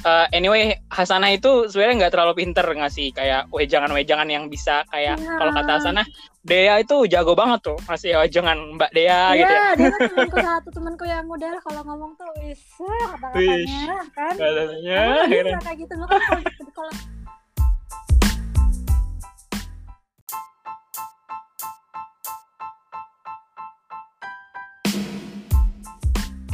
Eh, 0.04 0.26
anyway 0.34 0.74
Hasana 0.90 1.30
itu 1.30 1.70
sebenarnya 1.70 2.06
nggak 2.06 2.12
terlalu 2.18 2.32
pinter 2.42 2.66
ngasih 2.66 3.14
kayak 3.14 3.46
wejangan-wejangan 3.54 4.26
yang 4.26 4.44
bisa 4.50 4.82
kayak 4.90 5.16
Iya. 5.22 5.38
kalau 5.38 5.52
kata 5.54 5.72
Hasana 5.78 6.02
Dea 6.44 6.76
itu 6.76 7.08
jago 7.08 7.32
banget 7.32 7.62
tuh 7.64 7.78
ngasih 7.88 8.20
wejangan 8.20 8.58
Mbak 8.76 8.90
Dea 8.92 9.22
gitu 9.32 9.48
ya. 9.48 9.60
Iya, 9.62 9.68
dia 9.78 9.88
kan 9.88 10.00
temanku 10.12 10.36
satu 10.42 10.68
temanku 10.74 11.04
yang 11.06 11.24
udah 11.24 11.54
kalau 11.62 11.80
ngomong 11.86 12.12
tuh 12.18 12.28
wis 12.42 12.60
kata-katanya 12.76 13.96
kan. 14.12 14.34
Katanya, 14.36 15.02
bisa 15.24 15.60
kayak 15.64 15.78
gitu 15.78 15.94
loh 15.96 16.06
kan 16.10 16.20
kalau 16.74 16.92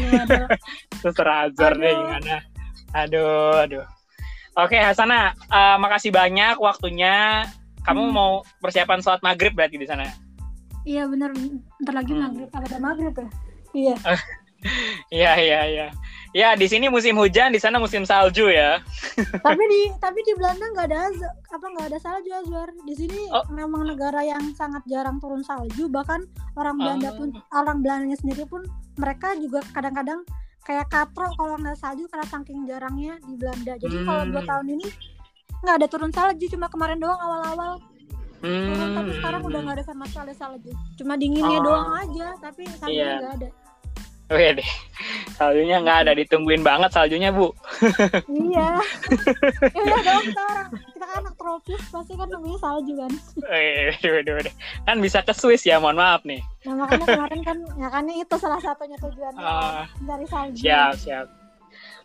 terserah 1.00 1.48
Azhar 1.48 1.72
deh 1.74 1.88
Aduh. 1.88 2.00
gimana. 2.00 2.36
Aduh, 2.92 3.54
aduh. 3.60 3.84
Oke, 4.58 4.76
Hasana, 4.76 5.32
eh, 5.32 5.76
makasih 5.78 6.10
banyak 6.10 6.58
waktunya. 6.58 7.46
Kamu 7.80 8.02
Hmm. 8.06 8.12
mau 8.12 8.32
persiapan 8.60 9.00
sholat 9.00 9.22
maghrib 9.22 9.56
berarti 9.56 9.80
di 9.80 9.88
sana? 9.88 10.04
Iya 10.82 11.08
bener, 11.08 11.32
ntar 11.80 11.94
lagi 11.94 12.12
Hmm. 12.12 12.22
maghrib, 12.24 12.48
apa 12.50 12.66
ada 12.66 12.78
maghrib 12.78 13.14
ya? 13.14 13.28
Iya. 13.72 13.96
Iya, 15.08 15.32
iya, 15.40 15.60
iya. 15.64 15.86
Ya, 16.36 16.52
di 16.52 16.68
sini 16.68 16.86
musim 16.86 17.16
hujan, 17.16 17.48
di 17.48 17.56
sana 17.56 17.80
musim 17.80 18.04
salju 18.04 18.52
ya. 18.52 18.84
tapi 19.46 19.62
di 19.64 19.80
tapi 19.96 20.20
di 20.20 20.36
Belanda 20.36 20.68
nggak 20.68 20.86
ada 20.92 21.08
apa 21.48 21.64
nggak 21.64 21.86
ada 21.88 21.98
salju 21.98 22.28
Azwar. 22.28 22.68
Di 22.84 22.92
sini 22.92 23.24
Oh. 23.32 23.40
memang 23.48 23.88
negara 23.88 24.20
yang 24.20 24.52
sangat 24.52 24.84
jarang 24.84 25.16
turun 25.16 25.40
salju. 25.40 25.88
Bahkan 25.88 26.28
orang 26.60 26.76
Belanda 26.76 27.08
Oh. 27.08 27.24
pun 27.24 27.28
orang 27.50 27.80
Belandanya 27.80 28.20
sendiri 28.20 28.44
pun 28.44 28.60
mereka 29.00 29.32
juga 29.40 29.64
kadang-kadang 29.72 30.20
kayak 30.62 30.86
katro 30.86 31.26
kalau 31.34 31.56
nggak 31.56 31.74
salju 31.74 32.04
karena 32.06 32.26
saking 32.26 32.60
jarangnya 32.64 33.14
di 33.22 33.34
Belanda. 33.34 33.74
Jadi 33.76 33.96
kalau 34.02 34.22
dua 34.26 34.38
Hmm. 34.38 34.50
tahun 34.50 34.66
ini 34.70 34.86
nggak 35.60 35.76
ada 35.76 35.86
turun 35.86 36.10
salju, 36.10 36.44
cuma 36.48 36.66
kemarin 36.66 36.96
doang 36.96 37.18
awal-awal 37.18 37.72
turun. 38.40 38.72
Tapi 38.90 39.10
Hmm. 39.10 39.16
sekarang 39.16 39.42
udah 39.42 39.60
nggak 39.60 39.76
ada 39.76 39.84
sama 39.84 40.04
sekali 40.06 40.32
salju. 40.32 40.72
Cuma 40.94 41.12
dinginnya 41.14 41.58
Oh. 41.58 41.64
doang 41.66 41.90
aja, 41.98 42.28
tapi 42.38 42.64
saljunya 42.70 43.04
Iya. 43.04 43.18
nggak 43.18 43.34
ada. 43.36 43.48
Wih 44.30 44.50
deh, 44.54 44.70
saljunya 45.34 45.76
nggak 45.80 45.98
ada 46.00 46.12
ditungguin 46.14 46.62
banget 46.62 46.90
saljunya 46.90 47.30
bu. 47.30 47.50
iya. 48.30 48.78
ya 49.74 49.80
udah 49.82 50.00
dong 50.00 50.22
kita 50.24 50.46
tropis 51.50 51.82
pasti 51.90 52.14
kan 52.14 52.30
namanya 52.30 52.58
salju 52.62 52.94
kan. 52.94 53.10
Wih, 53.42 53.82
waduh, 53.90 54.10
waduh, 54.14 54.32
waduh. 54.38 54.54
Kan 54.86 54.96
bisa 55.02 55.18
ke 55.18 55.34
Swiss 55.34 55.66
ya, 55.66 55.82
mohon 55.82 55.98
maaf 55.98 56.22
nih. 56.22 56.38
Nah 56.62 56.78
makanya 56.78 57.06
kemarin 57.10 57.40
kan, 57.42 57.58
makanya 57.74 58.14
itu 58.14 58.34
salah 58.38 58.62
satunya 58.62 58.94
tujuannya 58.96 59.42
Ah, 59.42 59.90
dari 60.06 60.26
salju. 60.30 60.62
siap, 60.62 60.94
siap. 60.94 61.26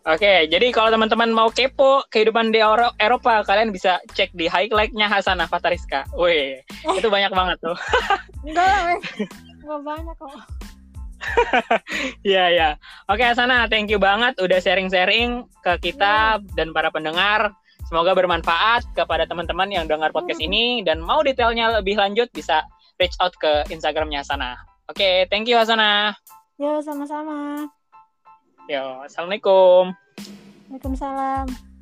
Oke, 0.05 0.45
jadi 0.45 0.69
kalau 0.69 0.93
teman-teman 0.93 1.29
mau 1.29 1.49
kepo 1.49 2.05
kehidupan 2.10 2.49
di 2.49 2.62
Euro- 2.62 2.93
Eropa, 2.97 3.41
kalian 3.41 3.69
bisa 3.69 3.97
cek 4.13 4.34
di 4.34 4.45
highlight-nya 4.45 5.05
Hasanah 5.05 5.45
Fatariska. 5.45 6.05
Wih, 6.13 6.62
itu 6.93 7.05
banyak 7.05 7.29
banget 7.29 7.58
tuh. 7.62 7.77
Enggak 8.45 8.65
lah. 8.65 8.97
Enggak 9.62 9.81
banyak 9.84 10.15
kok. 10.15 10.34
Iya, 12.21 12.43
iya. 12.49 12.69
Oke, 13.05 13.25
Hasanah, 13.25 13.65
thank 13.65 13.89
you 13.89 13.97
banget 13.97 14.38
udah 14.38 14.62
sharing-sharing 14.62 15.45
ke 15.60 15.89
kita 15.89 16.38
dan 16.53 16.69
para 16.69 16.89
pendengar. 16.89 17.49
Semoga 17.86 18.17
bermanfaat 18.17 18.98
kepada 18.98 19.30
teman-teman 19.30 19.69
yang 19.69 19.86
dengar 19.86 20.10
podcast 20.10 20.41
ini 20.41 20.82
dan 20.82 20.98
mau 20.98 21.21
detailnya 21.21 21.69
lebih 21.78 22.02
lanjut 22.02 22.26
bisa 22.34 22.65
reach 22.98 23.13
out 23.21 23.38
ke 23.38 23.62
Instagramnya 23.69 24.26
Hasanah. 24.26 24.58
Oke, 24.89 25.30
thank 25.30 25.45
you 25.45 25.54
Hasanah. 25.54 26.17
Yo, 26.58 26.82
sama-sama. 26.82 27.69
Yo, 28.65 29.06
assalamualaikum. 29.06 29.93
Waalaikumsalam. 30.74 31.74